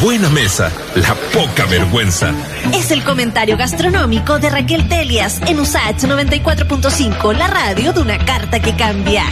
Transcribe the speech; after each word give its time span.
buena 0.00 0.28
mesa, 0.30 0.70
la 0.94 1.14
poca 1.14 1.66
vergüenza. 1.66 2.32
Es 2.72 2.90
el 2.90 3.02
comentario 3.04 3.56
gastronómico 3.56 4.38
de 4.38 4.50
Raquel 4.50 4.88
Telias 4.88 5.40
en 5.46 5.60
USAH 5.60 5.98
94.5, 6.08 7.34
la 7.36 7.46
radio 7.48 7.92
de 7.92 8.00
una 8.00 8.18
carta 8.24 8.60
que 8.60 8.74
cambia. 8.74 9.24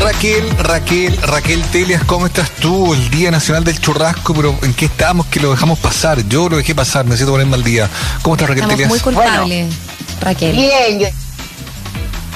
Raquel, 0.00 0.50
Raquel, 0.58 1.16
Raquel 1.22 1.62
Telias, 1.70 2.02
¿cómo 2.04 2.26
estás 2.26 2.50
tú? 2.52 2.92
El 2.94 3.10
Día 3.10 3.30
Nacional 3.30 3.62
del 3.62 3.78
Churrasco, 3.80 4.34
pero 4.34 4.58
¿en 4.62 4.74
qué 4.74 4.86
estamos 4.86 5.26
que 5.26 5.38
lo 5.38 5.50
dejamos 5.52 5.78
pasar? 5.78 6.26
Yo 6.28 6.48
lo 6.48 6.56
dejé 6.56 6.74
pasar, 6.74 7.04
necesito 7.04 7.30
ponerme 7.30 7.54
al 7.54 7.62
día. 7.62 7.88
¿Cómo 8.22 8.34
estás, 8.34 8.48
Raquel 8.48 8.64
Estamos 8.64 8.74
Telias? 8.74 8.88
muy 8.90 9.00
culpables, 9.00 9.74
Raquel. 10.20 10.56
Bien, 10.56 10.98
yo- 11.00 11.06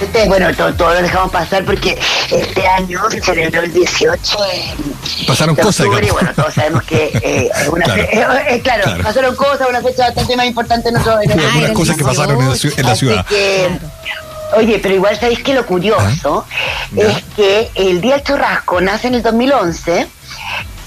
este, 0.01 0.27
bueno, 0.29 0.55
todo, 0.55 0.75
todo 0.75 0.95
lo 0.95 1.03
dejamos 1.03 1.31
pasar 1.33 1.65
porque 1.65 1.99
este 2.31 2.67
año 2.67 3.01
se 3.11 3.21
celebró 3.21 3.63
el 3.63 3.73
18 3.73 4.39
de, 4.43 5.27
Pasaron 5.27 5.55
de 5.55 5.63
cosas, 5.63 5.87
octubre 5.87 6.07
y 6.07 6.11
bueno, 6.11 6.31
todos 6.35 6.55
sabemos 6.55 6.83
que 6.85 7.11
eh, 7.23 7.51
es 7.61 7.69
una 7.69 7.85
Claro. 7.85 8.03
fe- 8.03 8.19
eh, 8.19 8.27
eh, 8.51 8.61
claro, 8.61 8.83
Claro. 8.85 9.03
pasaron 9.03 9.37
cosas, 9.37 9.69
una 9.69 9.81
fecha 9.83 10.05
bastante 10.07 10.37
más 10.37 10.47
importante 10.47 10.89
en 10.89 10.95
nuestro... 10.95 11.21
en 11.23 11.31
Algunas 11.41 11.71
cosas 11.73 11.97
que 11.97 12.05
pasaron 12.05 12.41
en 12.43 12.49
la, 12.49 12.91
en 12.91 12.97
ciudad. 12.97 13.27
que, 13.27 13.69
oye, 14.57 14.79
pero 14.83 14.95
igual 14.95 15.19
sabéis 15.19 15.43
que 15.43 15.55
lo 15.55 15.65
curioso 15.67 16.45
es 16.97 17.23
que 17.35 17.71
el 17.75 18.01
Día 18.01 18.15
del 18.17 18.25
Churrasco 18.25 18.81
nace 18.81 19.09
en 19.09 19.15
el 19.15 19.23
2011 19.23 20.07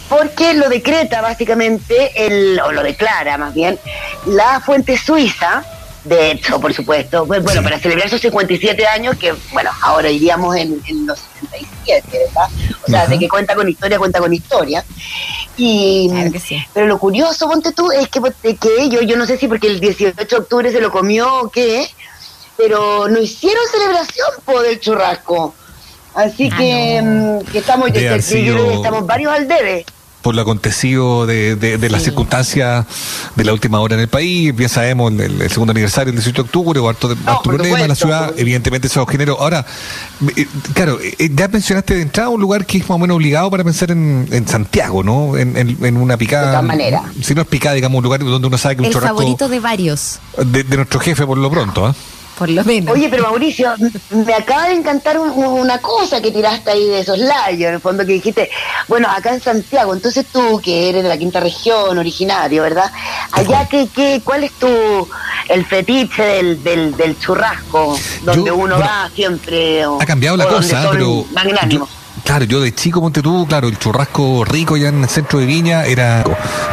porque 0.07 0.55
lo 0.55 0.69
decreta 0.69 1.21
básicamente, 1.21 2.11
el, 2.25 2.59
o 2.61 2.71
lo 2.71 2.81
declara 2.81 3.37
más 3.37 3.53
bien, 3.53 3.79
la 4.25 4.59
fuente 4.59 4.97
suiza, 4.97 5.63
de 6.03 6.31
hecho, 6.31 6.59
por 6.59 6.73
supuesto, 6.73 7.25
pues, 7.25 7.43
bueno, 7.43 7.61
Sí. 7.61 7.63
para 7.63 7.79
celebrar 7.79 8.09
sus 8.09 8.21
57 8.21 8.87
años, 8.87 9.17
que 9.17 9.33
bueno, 9.51 9.69
ahora 9.81 10.09
iríamos 10.09 10.55
en, 10.55 10.81
en 10.87 11.05
los 11.05 11.19
67, 11.41 12.07
¿verdad? 12.27 12.49
O 12.83 12.89
sea, 12.89 13.01
Ajá. 13.01 13.11
de 13.11 13.19
que 13.19 13.27
cuenta 13.27 13.55
con 13.55 13.67
historia, 13.67 13.97
cuenta 13.99 14.19
con 14.19 14.33
historia. 14.33 14.83
Y, 15.57 16.07
Claro 16.09 16.31
que 16.31 16.39
sí. 16.39 16.63
Pero 16.73 16.85
lo 16.87 16.97
curioso, 16.97 17.47
ponte 17.49 17.71
tú, 17.73 17.91
es 17.91 18.07
que, 18.07 18.21
que 18.55 18.69
ellos, 18.81 19.01
yo 19.05 19.17
no 19.17 19.25
sé 19.25 19.37
si 19.37 19.47
porque 19.47 19.67
el 19.67 19.79
18 19.79 20.15
de 20.15 20.35
octubre 20.37 20.71
se 20.71 20.79
lo 20.79 20.89
comió 20.91 21.41
o 21.41 21.49
qué, 21.49 21.87
pero 22.57 23.07
no 23.09 23.19
hicieron 23.19 23.63
celebración 23.71 24.27
po, 24.45 24.61
del 24.61 24.79
churrasco. 24.79 25.53
Así 26.15 26.49
Ah, 26.51 26.57
que, 26.57 27.01
no. 27.03 27.39
mm, 27.41 27.45
que 27.51 27.59
estamos, 27.59 27.91
yo- 27.93 27.99
yo 28.01 28.71
estamos 28.71 29.05
varios 29.05 29.31
al 29.33 29.47
debe. 29.47 29.85
Por 30.21 30.35
lo 30.35 30.41
acontecido 30.41 31.25
de, 31.25 31.55
de, 31.55 31.77
de 31.77 31.89
las 31.89 32.03
circunstancias 32.03 32.85
de 33.37 33.43
la 33.45 33.53
última 33.53 33.79
hora 33.79 33.95
en 33.95 34.01
el 34.01 34.09
país, 34.09 34.53
bien 34.53 34.67
sabemos 34.69 35.13
el, 35.13 35.41
el 35.41 35.49
segundo 35.49 35.71
aniversario, 35.71 36.09
el 36.09 36.17
18 36.17 36.43
de 36.43 36.45
octubre, 36.45 36.79
hubo 36.79 36.89
harto, 36.89 37.07
de- 37.07 37.15
No, 37.15 37.31
harto 37.31 37.43
problema 37.43 37.79
en 37.79 37.87
la 37.87 37.95
ciudad, 37.95 38.33
evidentemente 38.37 38.87
eso 38.87 39.05
generó. 39.05 39.39
Ahora, 39.39 39.65
eh, 40.35 40.45
claro, 40.73 40.99
eh, 41.01 41.29
ya 41.33 41.47
mencionaste 41.47 41.95
de 41.95 42.01
entrada 42.01 42.27
un 42.29 42.41
lugar 42.41 42.65
que 42.65 42.79
es 42.79 42.83
más 42.89 42.97
o 42.97 42.99
menos 42.99 43.15
obligado 43.15 43.49
para 43.49 43.63
pensar 43.63 43.91
en, 43.91 44.27
en 44.29 44.45
Santiago, 44.45 45.03
¿no? 45.03 45.37
En, 45.37 45.55
en- 45.55 45.77
en 45.85 45.95
una 45.95 46.17
picada. 46.17 46.47
De 46.47 46.51
todas 46.51 46.65
maneras. 46.65 47.01
Si 47.23 47.33
no 47.33 47.41
es 47.43 47.47
picada, 47.47 47.75
digamos, 47.75 47.97
un 47.99 48.03
lugar 48.03 48.19
donde 48.21 48.45
uno 48.45 48.57
sabe 48.57 48.75
que 48.75 48.81
un 48.81 48.87
El 48.87 48.93
favorito 48.93 49.47
de 49.47 49.59
varios, 49.61 50.19
de, 50.37 50.63
de 50.65 50.75
nuestro 50.75 50.99
jefe 50.99 51.25
por 51.25 51.37
lo 51.37 51.49
pronto, 51.49 51.85
¿ah? 51.85 51.95
Por 52.39 52.49
lo 52.49 52.63
menos. 52.63 52.93
Oye, 52.95 53.09
pero 53.09 53.23
Mauricio, 53.23 53.73
me 54.11 54.33
acaba 54.33 54.69
de 54.69 54.75
encantar 54.75 55.19
un- 55.19 55.31
una 55.31 55.77
cosa 55.79 56.21
que 56.21 56.31
tiraste 56.31 56.71
ahí 56.71 56.87
de 56.87 57.01
esos 57.01 57.17
layos, 57.19 57.67
en 57.67 57.73
el 57.75 57.81
fondo 57.81 58.05
que 58.05 58.13
dijiste, 58.13 58.49
bueno, 58.87 59.09
acá 59.09 59.33
en 59.33 59.41
Santiago, 59.41 59.93
entonces 59.93 60.25
tú 60.31 60.59
que 60.63 60.89
eres 60.89 61.03
de 61.03 61.09
la 61.09 61.17
quinta 61.17 61.39
región, 61.41 61.97
originario, 61.97 62.63
¿verdad? 62.63 62.89
Allá, 63.33 63.67
¿qué, 63.69 63.87
qué, 63.93 64.21
¿cuál 64.23 64.45
es 64.45 64.53
tu, 64.53 64.67
el 65.49 65.65
fetiche 65.65 66.23
del, 66.23 66.63
del, 66.63 66.95
del 66.95 67.19
churrasco, 67.19 67.97
donde 68.23 68.47
Yo, 68.47 68.55
uno 68.55 68.77
bueno, 68.77 68.79
va 68.79 69.09
siempre? 69.13 69.85
O, 69.85 70.01
Ha 70.01 70.05
cambiado 70.05 70.37
la 70.37 70.47
cosa, 70.47 70.87
pero. 70.91 71.25
magnánimos? 71.33 71.89
yo- 71.89 71.98
claro, 72.23 72.45
yo 72.45 72.61
de 72.61 72.73
chico, 72.73 73.01
ponte 73.01 73.21
tú, 73.21 73.45
claro, 73.47 73.67
el 73.67 73.77
churrasco 73.77 74.43
rico 74.45 74.77
ya 74.77 74.89
en 74.89 75.03
el 75.03 75.09
centro 75.09 75.39
de 75.39 75.45
Viña 75.45 75.85
era. 75.85 76.23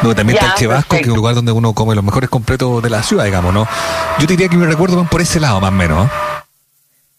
Donde 0.03 0.15
también 0.15 0.39
Ya, 0.39 0.47
está 0.47 0.55
el 0.55 0.59
Chevasco, 0.61 0.97
que 0.97 1.03
es 1.03 1.09
un 1.09 1.17
lugar 1.17 1.35
donde 1.35 1.53
uno 1.53 1.73
come 1.73 1.95
los 1.95 2.05
mejores 2.05 2.31
completos 2.31 2.83
de 2.83 2.91
la 2.91 3.03
ciudad, 3.03 3.25
digamos, 3.25 3.53
¿no? 3.53 3.67
Yo 4.19 4.27
te 4.27 4.35
diría 4.35 4.49
que 4.49 4.57
mi 4.57 4.67
recuerdo 4.67 4.97
van 4.97 5.09
por 5.09 5.21
ese 5.21 5.41
lado, 5.41 5.61
más 5.61 5.71
o 5.71 5.75
menos, 5.75 6.07
¿eh? 6.07 6.11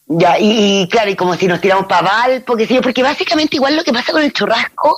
Ya, 0.09 0.39
y, 0.39 0.83
y 0.83 0.87
claro, 0.87 1.11
y 1.11 1.17
como 1.17 1.35
si 1.35 1.47
nos 1.47 1.59
tiramos 1.59 1.85
para 1.85 2.01
Valpo, 2.01 2.55
qué 2.55 2.65
sé 2.65 2.75
yo, 2.75 2.81
porque 2.81 3.03
básicamente 3.03 3.57
igual 3.57 3.75
lo 3.75 3.83
que 3.83 3.91
pasa 3.91 4.13
con 4.13 4.23
el 4.23 4.31
churrasco 4.31 4.97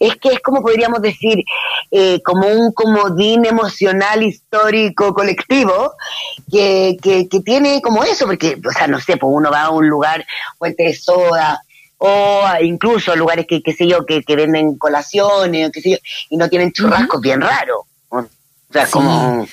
es 0.00 0.16
que 0.16 0.30
es 0.30 0.40
como 0.40 0.62
podríamos 0.62 1.02
decir, 1.02 1.44
eh, 1.90 2.22
como 2.22 2.48
un 2.48 2.72
comodín 2.72 3.44
emocional, 3.44 4.22
histórico, 4.22 5.12
colectivo, 5.12 5.92
que, 6.50 6.96
que, 7.02 7.28
que 7.28 7.40
tiene 7.40 7.82
como 7.82 8.02
eso, 8.02 8.24
porque, 8.24 8.58
o 8.66 8.72
sea, 8.72 8.86
no 8.86 8.98
sé, 8.98 9.18
pues 9.18 9.30
uno 9.30 9.50
va 9.50 9.64
a 9.64 9.70
un 9.70 9.90
lugar, 9.90 10.24
fuente 10.58 10.84
de 10.84 10.94
soda, 10.94 11.60
o 11.98 12.42
incluso 12.62 13.14
lugares 13.16 13.46
que, 13.48 13.62
qué 13.62 13.72
sé 13.72 13.86
yo, 13.86 14.04
que, 14.04 14.22
que 14.22 14.36
venden 14.36 14.76
colaciones, 14.76 15.68
o 15.68 15.72
qué 15.72 15.80
sé 15.80 15.90
yo, 15.92 15.96
y 16.30 16.36
no 16.36 16.48
tienen 16.48 16.72
churrascos 16.72 17.20
bien 17.20 17.40
raro. 17.40 17.86
O 18.10 18.72
sea, 18.72 18.84
Sí. 18.86 18.92
como, 18.92 19.46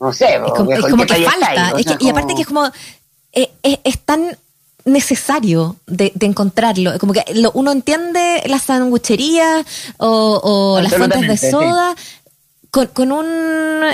no 0.00 0.12
sé, 0.12 0.34
es 0.34 0.40
como, 0.52 0.70
¿en 0.72 0.76
es 0.78 0.84
como 0.90 1.04
que 1.06 1.14
falta. 1.24 1.52
estáis? 1.52 1.72
O 1.72 1.78
Es 1.78 1.84
sea, 1.86 1.96
que- 1.96 2.04
y 2.04 2.08
aparte 2.10 2.34
que 2.34 2.42
es 2.42 2.46
como. 2.46 2.70
eh, 3.32 3.50
es, 3.62 3.78
es 3.84 3.98
tan 4.00 4.36
necesario 4.84 5.76
de, 5.86 6.12
de 6.14 6.26
encontrarlo. 6.26 6.98
Como 6.98 7.12
que 7.12 7.24
lo- 7.34 7.52
uno 7.54 7.72
entiende 7.72 8.42
las 8.46 8.62
sangucherías 8.62 9.64
o, 9.98 10.40
o 10.42 10.80
las 10.80 10.94
fuentes 10.94 11.26
de 11.26 11.36
sí. 11.36 11.50
soda. 11.50 11.94
Con, 12.70 12.86
con 12.88 13.12
un 13.12 13.26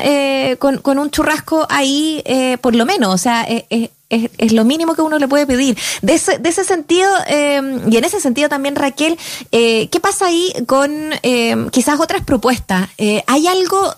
eh, 0.05 0.57
con, 0.61 0.79
con 0.79 0.99
un 1.01 1.11
churrasco 1.11 1.67
ahí 1.69 2.23
eh, 2.25 2.59
por 2.59 2.77
lo 2.77 2.87
menos 2.87 3.13
o 3.13 3.19
sea 3.19 3.43
es, 3.43 3.91
es- 4.11 4.31
es- 4.39 4.53
lo 4.53 4.65
mínimo 4.65 4.95
que 4.95 5.03
uno 5.03 5.19
le 5.19 5.29
puede 5.29 5.47
pedir 5.47 5.77
de 6.03 6.15
ese, 6.15 6.39
de 6.39 6.49
ese 6.49 6.65
sentido 6.65 7.09
eh, 7.29 7.61
y 7.91 7.97
en 7.97 8.05
ese 8.05 8.21
sentido 8.21 8.49
también 8.49 8.75
Raquel 8.77 9.19
eh, 9.53 9.89
qué 9.91 10.01
pasa 10.01 10.27
ahí 10.27 10.53
con 10.67 10.91
eh, 11.23 11.57
quizás 11.73 12.01
otras 12.01 12.23
propuestas 12.25 12.89
Eh, 12.99 13.23
hay 13.27 13.47
algo 13.47 13.95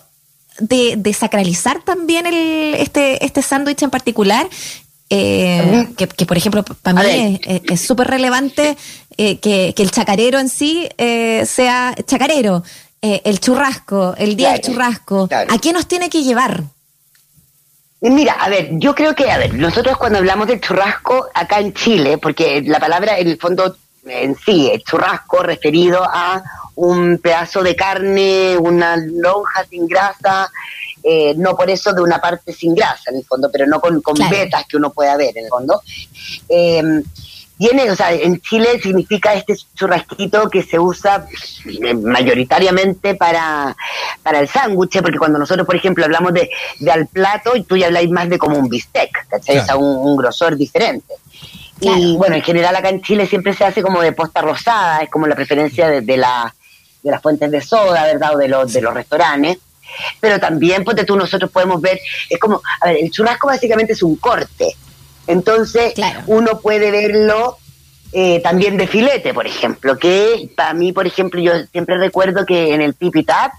de, 0.59 0.95
de 0.97 1.13
sacralizar 1.13 1.81
también 1.83 2.25
el, 2.27 2.75
este, 2.75 3.23
este 3.25 3.41
sándwich 3.41 3.81
en 3.83 3.89
particular. 3.89 4.47
eh, 5.09 5.87
que, 5.97 6.07
que, 6.07 6.25
por 6.25 6.37
ejemplo, 6.37 6.63
para 6.63 7.01
mí 7.03 7.39
es- 7.69 7.81
súper 7.81 8.07
relevante 8.07 8.77
que, 9.17 9.37
que 9.75 9.83
el 9.83 9.91
chacarero 9.91 10.39
en 10.39 10.47
sí 10.49 10.87
eh, 10.97 11.45
sea 11.45 11.95
chacarero. 12.05 12.63
El 13.01 13.39
churrasco, 13.39 14.13
el 14.17 14.35
día 14.35 14.51
del 14.51 14.61
churrasco. 14.61 15.27
claro. 15.27 15.51
¿A 15.53 15.57
qué 15.57 15.73
nos 15.73 15.87
tiene 15.87 16.09
que 16.09 16.21
llevar? 16.23 16.63
Mira, 18.01 18.33
a 18.33 18.49
ver, 18.49 18.69
yo 18.71 18.95
creo 18.95 19.13
que, 19.13 19.29
a 19.29 19.37
ver, 19.37 19.53
nosotros 19.53 19.95
cuando 19.95 20.17
hablamos 20.17 20.47
del 20.47 20.59
churrasco 20.59 21.27
acá 21.35 21.59
en 21.59 21.71
Chile, 21.73 22.17
porque 22.17 22.63
la 22.65 22.79
palabra 22.79 23.19
en 23.19 23.27
el 23.27 23.37
fondo 23.37 23.75
en 24.07 24.35
sí, 24.35 24.71
el 24.73 24.83
churrasco 24.83 25.43
referido 25.43 26.03
a 26.03 26.41
un 26.75 27.19
pedazo 27.19 27.61
de 27.61 27.75
carne, 27.75 28.57
una 28.57 28.97
lonja 28.97 29.63
sin 29.69 29.87
grasa, 29.87 30.49
eh, 31.03 31.35
no 31.37 31.55
por 31.55 31.69
eso 31.69 31.93
de 31.93 32.01
una 32.01 32.19
parte 32.19 32.51
sin 32.53 32.73
grasa 32.73 33.11
en 33.11 33.17
el 33.17 33.23
fondo, 33.25 33.49
pero 33.51 33.67
no 33.67 33.79
con, 33.79 34.01
con 34.01 34.15
Claro. 34.15 34.35
vetas 34.35 34.65
que 34.67 34.77
uno 34.77 34.91
pueda 34.91 35.15
ver 35.15 35.37
en 35.37 35.43
el 35.45 35.49
fondo. 35.49 35.79
Eh, 36.49 36.81
viene, 37.61 37.91
o 37.91 37.95
sea, 37.95 38.11
en 38.11 38.41
Chile 38.41 38.79
significa 38.81 39.35
este 39.35 39.55
churrasquito 39.75 40.49
que 40.49 40.63
se 40.63 40.79
usa 40.79 41.27
eh, 41.65 41.93
mayoritariamente 41.93 43.13
para, 43.13 43.75
para 44.23 44.39
el 44.39 44.47
sándwich, 44.47 44.99
porque 45.01 45.19
cuando 45.19 45.37
nosotros, 45.37 45.67
por 45.67 45.75
ejemplo, 45.75 46.03
hablamos 46.03 46.33
de, 46.33 46.49
de 46.79 46.91
al 46.91 47.05
plato, 47.05 47.55
y 47.55 47.61
tú 47.61 47.77
ya 47.77 47.85
habláis 47.85 48.09
más 48.09 48.27
de 48.29 48.39
como 48.39 48.57
un 48.57 48.67
bistec, 48.67 49.27
¿cachai? 49.27 49.57
Claro. 49.57 49.61
O 49.61 49.65
sea, 49.65 49.77
un, 49.77 50.09
un 50.09 50.17
grosor 50.17 50.55
diferente. 50.55 51.13
Y 51.79 52.17
bueno, 52.17 52.35
en 52.35 52.41
general 52.41 52.75
acá 52.75 52.89
en 52.89 53.01
Chile 53.03 53.27
siempre 53.27 53.53
se 53.53 53.63
hace 53.63 53.83
como 53.83 54.01
de 54.01 54.11
posta 54.11 54.41
rosada, 54.41 54.99
es 54.99 55.09
como 55.11 55.27
la 55.27 55.35
preferencia 55.35 55.87
de, 55.87 56.01
de 56.01 56.17
la, 56.17 56.53
de 57.03 57.11
las 57.11 57.21
fuentes 57.21 57.51
de 57.51 57.61
soda, 57.61 58.05
¿verdad? 58.05 58.35
O 58.35 58.37
de 58.39 58.47
los, 58.47 58.73
de 58.73 58.81
los 58.81 58.93
restaurantes. 58.93 59.59
Pero 60.19 60.39
también, 60.39 60.83
ponte 60.83 61.03
tú, 61.03 61.15
nosotros 61.15 61.51
podemos 61.51 61.79
ver, 61.79 61.99
es 62.27 62.39
como, 62.39 62.61
a 62.81 62.87
ver, 62.87 62.97
el 63.03 63.11
churrasco 63.11 63.47
básicamente 63.47 63.93
es 63.93 64.01
un 64.01 64.15
corte. 64.15 64.75
Entonces, 65.27 65.93
Claro. 65.93 66.21
uno 66.27 66.59
puede 66.59 66.91
verlo 66.91 67.57
eh, 68.13 68.41
también 68.43 68.75
de 68.75 68.87
filete, 68.87 69.33
por 69.33 69.47
ejemplo, 69.47 69.97
que 69.97 70.49
para 70.55 70.73
mí, 70.73 70.91
por 70.91 71.07
ejemplo, 71.07 71.39
yo 71.39 71.53
siempre 71.71 71.97
recuerdo 71.97 72.45
que 72.45 72.73
en 72.73 72.81
el 72.81 72.93
Pipi 72.93 73.23
Tap, 73.23 73.53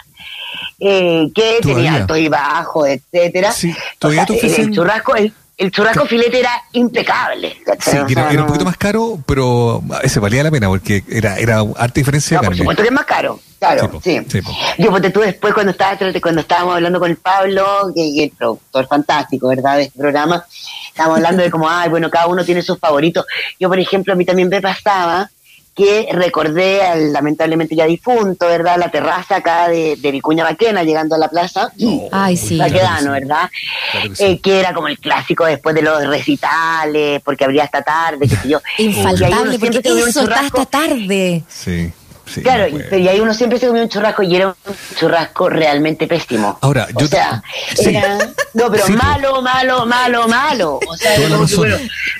eh, 0.78 1.28
que 1.34 1.58
Todavía. 1.62 1.74
tenía 1.84 1.94
alto 1.94 2.16
y 2.16 2.28
bajo, 2.28 2.86
etcétera. 2.86 3.52
Sí, 3.52 3.70
O 3.70 3.74
todavía 3.98 4.26
sea, 4.26 4.36
te 4.36 4.40
ofrecen- 4.46 4.64
el 4.68 4.70
churrasco, 4.72 5.14
el, 5.16 5.32
el 5.62 5.70
churrasco 5.70 6.06
filete 6.06 6.40
era 6.40 6.50
impecable. 6.72 7.56
¿cachai? 7.64 8.04
Sí, 8.08 8.14
O 8.16 8.20
era, 8.20 8.40
un 8.40 8.46
poquito 8.46 8.64
más 8.64 8.76
caro, 8.76 9.18
pero 9.26 9.80
ese 10.02 10.18
valía 10.18 10.42
la 10.42 10.50
pena 10.50 10.68
porque 10.68 11.04
era, 11.08 11.38
era 11.38 11.60
harta 11.60 11.94
diferencia 11.94 12.38
No, 12.38 12.42
de 12.42 12.46
por 12.48 12.56
supuesto 12.56 12.82
que 12.82 12.88
es 12.88 12.94
más 12.94 13.04
caro, 13.04 13.38
claro, 13.60 13.82
Sí, 13.82 13.88
po, 13.88 14.00
sí. 14.02 14.20
sí, 14.28 14.42
po. 14.42 14.50
Yo, 14.78 14.90
porque 14.90 15.10
tú 15.10 15.20
después 15.20 15.54
cuando 15.54 15.70
estaba, 15.72 15.96
cuando 16.20 16.40
estábamos 16.40 16.74
hablando 16.74 16.98
con 16.98 17.10
el 17.10 17.16
Pablo, 17.16 17.92
que, 17.94 18.12
que 18.12 18.24
el 18.24 18.30
productor 18.30 18.88
fantástico, 18.88 19.48
¿verdad?, 19.48 19.76
de 19.76 19.82
este 19.84 19.98
programa, 19.98 20.44
estábamos 20.88 21.18
hablando 21.18 21.42
de 21.42 21.50
como, 21.50 21.68
ay, 21.70 21.88
bueno, 21.88 22.10
cada 22.10 22.26
uno 22.26 22.44
tiene 22.44 22.62
sus 22.62 22.78
favoritos. 22.78 23.24
Yo, 23.60 23.68
por 23.68 23.78
ejemplo, 23.78 24.12
a 24.12 24.16
mí 24.16 24.24
también 24.24 24.48
me 24.48 24.60
pasaba 24.60 25.30
que 25.74 26.08
recordé 26.12 26.82
al 26.82 27.12
lamentablemente 27.12 27.74
ya 27.74 27.86
difunto, 27.86 28.46
¿verdad?, 28.46 28.76
la 28.78 28.90
terraza 28.90 29.36
acá 29.36 29.68
de, 29.68 29.96
de 29.96 30.10
Vicuña 30.10 30.44
Maquena, 30.44 30.82
llegando 30.82 31.14
a 31.14 31.18
la 31.18 31.28
plaza. 31.28 31.72
Ay, 32.10 32.36
sí. 32.36 32.56
La 32.56 32.68
Claro 32.68 32.72
que 32.72 32.78
Quedano, 32.80 33.14
sí. 33.14 33.20
¿verdad? 33.20 33.50
Claro 33.90 34.08
que 34.10 34.16
sí. 34.16 34.24
Eh, 34.24 34.40
que 34.40 34.60
era 34.60 34.74
como 34.74 34.88
el 34.88 34.98
clásico 34.98 35.46
después 35.46 35.74
de 35.74 35.82
los 35.82 36.06
recitales, 36.06 37.22
porque 37.24 37.44
habría 37.44 37.64
hasta 37.64 37.82
tarde, 37.82 38.28
qué 38.28 38.36
sé 38.36 38.48
yo. 38.48 38.60
Infaltable, 38.78 39.58
siempre 39.58 39.82
porque 39.82 40.10
eso 40.10 40.22
está 40.22 40.40
hasta 40.40 40.66
tarde. 40.66 41.42
Sí. 41.48 41.92
Sí, 42.26 42.40
claro, 42.42 42.64
pero 42.90 42.98
y 42.98 43.08
ahí 43.08 43.20
uno 43.20 43.34
siempre 43.34 43.58
se 43.58 43.66
comía 43.66 43.82
un 43.82 43.88
churrasco 43.88 44.22
y 44.22 44.36
era 44.36 44.48
un 44.48 44.54
churrasco 44.98 45.48
realmente 45.48 46.06
pésimo. 46.06 46.58
Ahora, 46.62 46.86
o 46.94 47.00
yo 47.00 47.06
sea, 47.08 47.42
te- 47.76 47.82
sí. 47.82 47.96
era, 47.96 48.16
no, 48.54 48.70
pero 48.70 48.86
Sí, 48.86 48.92
malo, 48.92 49.42
malo, 49.42 49.84
malo, 49.86 50.28
malo. 50.28 50.80
O 50.88 50.96
sea, 50.96 51.14
como 51.16 51.46
que, 51.46 51.56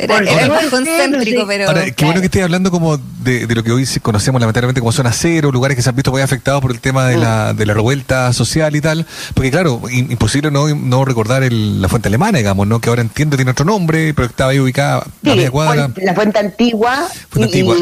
bueno, 0.06 0.31
Era, 0.31 0.60
sé, 0.60 0.69
concéntrico, 0.70 1.46
pero. 1.46 1.69
Ahora, 1.69 1.90
qué 1.90 2.04
bueno 2.04 2.20
que 2.20 2.26
estés 2.26 2.43
hablando 2.43 2.70
como 2.70 2.96
de, 2.99 3.46
de 3.46 3.54
lo 3.54 3.62
que 3.62 3.70
hoy 3.72 3.87
conocemos 4.02 4.40
lamentablemente 4.40 4.81
como 4.81 4.93
zona 4.93 5.12
cero, 5.12 5.50
lugares 5.52 5.76
que 5.76 5.82
se 5.82 5.88
han 5.88 5.96
visto 5.96 6.10
muy 6.10 6.20
afectados 6.22 6.60
por 6.60 6.70
el 6.72 6.81
tema 6.81 7.06
de 7.06 7.16
Mm. 7.16 7.20
la, 7.20 7.52
de 7.55 7.66
la 7.66 7.75
revuelta 7.75 8.32
social 8.32 8.75
y 8.76 8.81
tal. 8.81 9.06
Porque 9.34 9.50
claro, 9.50 9.81
im- 9.84 10.10
imposible 10.10 10.50
no, 10.50 10.69
no 10.75 11.05
recordar 11.05 11.43
el- 11.43 11.81
la 11.81 11.88
fuente 11.88 12.08
alemana, 12.08 12.38
digamos, 12.38 12.66
¿no? 12.66 12.81
Que 12.81 12.88
ahora 12.88 13.02
entiendo 13.02 13.37
tiene 13.37 13.50
otro 13.52 13.64
nombre, 13.64 14.12
pero 14.14 14.26
estaba 14.26 14.50
ahí 14.50 14.58
ubicada 14.58 14.98
a 15.02 15.06
media 15.22 15.50
cuadra. 15.50 15.90
la 15.96 16.14
fuente 16.14 16.38
antigua, 16.38 17.08
Fuente 17.31 17.58
y, 17.58 17.60
antigua. 17.60 17.76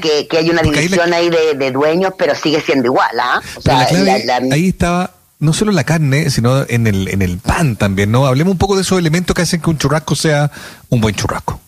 que- 0.00 0.28
que 0.28 0.38
hay 0.38 0.50
una 0.50 0.62
Porque 0.62 0.78
ahí 1.12 1.30
de, 1.30 1.54
de 1.54 1.70
dueños, 1.70 2.12
pero 2.18 2.34
sigue 2.34 2.60
siendo 2.60 2.86
igual, 2.86 3.18
¿ah? 3.18 3.40
O 3.56 3.60
Pero 3.62 3.78
la 3.78 3.86
sea, 3.86 4.02
clave, 4.04 4.24
la- 4.26 4.40
la- 4.40 4.54
ahí 4.54 4.68
estaba 4.68 5.10
no 5.38 5.52
solo 5.54 5.70
en 5.72 5.76
la 5.76 5.84
carne, 5.84 6.28
sino 6.30 6.64
en 6.68 6.86
el, 6.86 7.08
en 7.08 7.22
el 7.22 7.38
pan 7.38 7.76
también, 7.76 8.12
¿no? 8.12 8.26
Hablemos 8.26 8.52
un 8.52 8.58
poco 8.58 8.76
de 8.76 8.82
esos 8.82 8.98
elementos 8.98 9.34
que 9.34 9.42
hacen 9.42 9.60
que 9.60 9.70
un 9.70 9.78
churrasco 9.78 10.14
sea 10.14 10.50
un 10.90 11.00
buen 11.00 11.14
churrasco. 11.14 11.58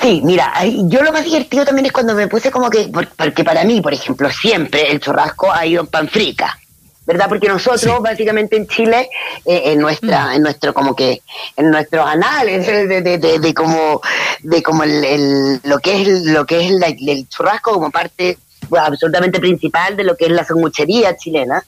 Sí, 0.00 0.20
mira, 0.24 0.52
yo 0.88 1.02
lo 1.02 1.12
más 1.12 1.24
divertido 1.24 1.64
también 1.64 1.86
es 1.86 1.92
cuando 1.92 2.14
me 2.14 2.26
puse 2.26 2.50
como 2.50 2.70
que, 2.70 2.88
por- 2.88 3.08
porque 3.08 3.44
para 3.44 3.64
mí, 3.64 3.80
por 3.80 3.92
ejemplo, 3.94 4.30
siempre 4.30 4.90
el 4.90 4.98
churrasco 5.00 5.52
ha 5.52 5.64
ido 5.66 5.82
en 5.82 5.86
pan 5.88 6.08
frica, 6.08 6.58
¿verdad? 7.06 7.26
Porque 7.28 7.48
nosotros, 7.48 7.80
Sí. 7.82 7.90
básicamente 8.00 8.56
en 8.56 8.66
Chile, 8.66 9.08
eh, 9.44 9.62
en 9.66 9.80
nuestra, 9.80 10.34
en 10.34 10.42
nuestro 10.42 10.72
como 10.72 10.94
que, 10.96 11.22
en 11.56 11.70
nuestros 11.70 12.06
anales 12.06 12.66
de, 12.66 12.86
de, 12.86 13.00
de, 13.02 13.18
de- 13.18 13.38
de 13.38 13.54
como, 13.54 14.00
de 14.40 14.62
como 14.62 14.82
el, 14.84 15.04
el- 15.04 15.60
lo 15.64 15.78
que 15.80 16.00
es 16.00 16.08
el- 16.08 16.32
lo 16.32 16.46
que 16.46 16.64
es 16.64 16.70
la- 16.72 16.86
el 16.88 17.28
churrasco 17.28 17.72
como 17.72 17.90
parte 17.90 18.38
absolutamente 18.78 19.40
principal 19.40 19.96
de 19.96 20.04
lo 20.04 20.16
que 20.16 20.24
es 20.26 20.30
la 20.32 20.44
sanguchería 20.44 21.16
chilena. 21.16 21.62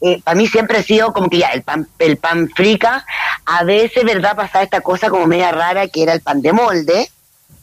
Eh, 0.00 0.20
para 0.24 0.34
mí 0.34 0.48
siempre 0.48 0.78
ha 0.78 0.82
sido 0.82 1.12
como 1.12 1.28
que 1.30 1.38
ya 1.38 1.48
el 1.50 1.62
pan, 1.62 1.86
el 1.98 2.16
pan 2.16 2.48
frica, 2.56 3.04
a 3.44 3.62
veces, 3.64 4.02
¿verdad? 4.04 4.34
Pasaba 4.34 4.64
esta 4.64 4.80
cosa 4.80 5.10
como 5.10 5.26
media 5.26 5.52
rara 5.52 5.86
que 5.88 6.02
era 6.02 6.12
el 6.12 6.20
pan 6.22 6.42
de 6.42 6.52
molde, 6.52 7.08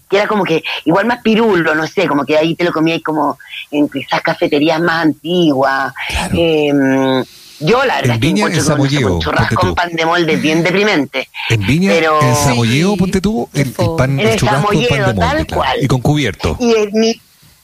que 0.10 0.18
era 0.18 0.28
como 0.28 0.44
que 0.44 0.64
igual 0.86 1.06
más 1.06 1.22
pirulo, 1.22 1.76
no 1.76 1.86
sé, 1.88 2.08
como 2.08 2.26
que 2.26 2.38
ahí 2.38 2.56
te 2.56 2.64
lo 2.64 2.72
comías 2.74 3.02
como 3.04 3.38
en 3.72 3.88
quizás 3.88 4.22
cafeterías 4.22 4.82
más 4.82 5.06
antiguas. 5.06 5.94
Claro. 6.10 6.36
Eh, 6.38 7.24
yo 7.62 7.84
la 7.84 7.96
verdad 7.98 8.06
En 8.06 8.12
es 8.12 8.20
que 8.20 8.28
Viña, 8.28 8.40
encuentro 8.48 8.62
en 8.74 8.78
ponte 8.80 9.50
tú. 9.50 9.56
con 9.56 9.76
pan 9.76 9.90
de 9.92 10.06
molde 10.06 10.36
bien 10.38 10.64
deprimente. 10.64 11.28
En 11.50 11.66
Viña, 11.68 11.92
Pero- 11.94 12.22
en 12.22 12.36
Samolleo, 12.36 12.92
Sí, 12.94 12.98
ponte 12.98 13.22
tú, 13.22 13.50
el, 13.54 13.74
el 13.78 13.90
pan, 13.98 14.12
En 14.12 14.20
el 14.22 14.28
el 14.28 14.40
churrasco 14.40 14.68
con 14.68 14.76
pan 14.76 14.82
de 14.82 14.88
Samolleo, 14.88 15.06
molde, 15.08 15.20
tal 15.20 15.46
claro. 15.46 15.62
cual. 15.62 15.78
Y 15.84 15.88
con 15.88 16.02
cubierto. 16.02 16.58
Y 16.60 16.72
es 16.74 16.94
mi- 16.94 17.22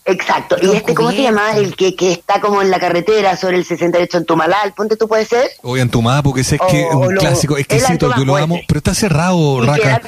Exacto, 0.07 0.56
y 0.62 0.68
Con 0.68 0.75
este, 0.75 0.94
¿cómo 0.94 1.09
se 1.12 1.24
llama? 1.24 1.57
El 1.57 1.75
que, 1.75 1.95
que 1.95 2.12
está 2.12 2.39
como 2.39 2.62
en 2.62 2.69
la 2.69 2.77
carretera 2.80 3.36
sobre 3.38 3.57
el 3.57 3.65
68 3.65 4.19
en 4.19 4.25
Tumalal, 4.25 4.71
ponte 4.74 4.98
tú, 4.98 5.07
puede 5.07 5.25
ser. 5.25 5.50
Hoy 5.63 5.80
Antumapo, 5.80 6.31
que 6.31 6.41
ese 6.41 6.57
es 6.57 6.62
que 6.69 6.83
O- 6.83 6.89
o 6.89 7.07
un 7.07 7.15
lo- 7.15 7.19
clásico 7.21 7.56
el 7.56 7.62
exquisito, 7.62 8.12
yo 8.15 8.24
lo 8.24 8.36
amo, 8.38 8.59
pero 8.68 8.77
está 8.77 8.94
cerrado, 8.94 9.63
Y 9.63 9.65
Raca. 9.65 10.01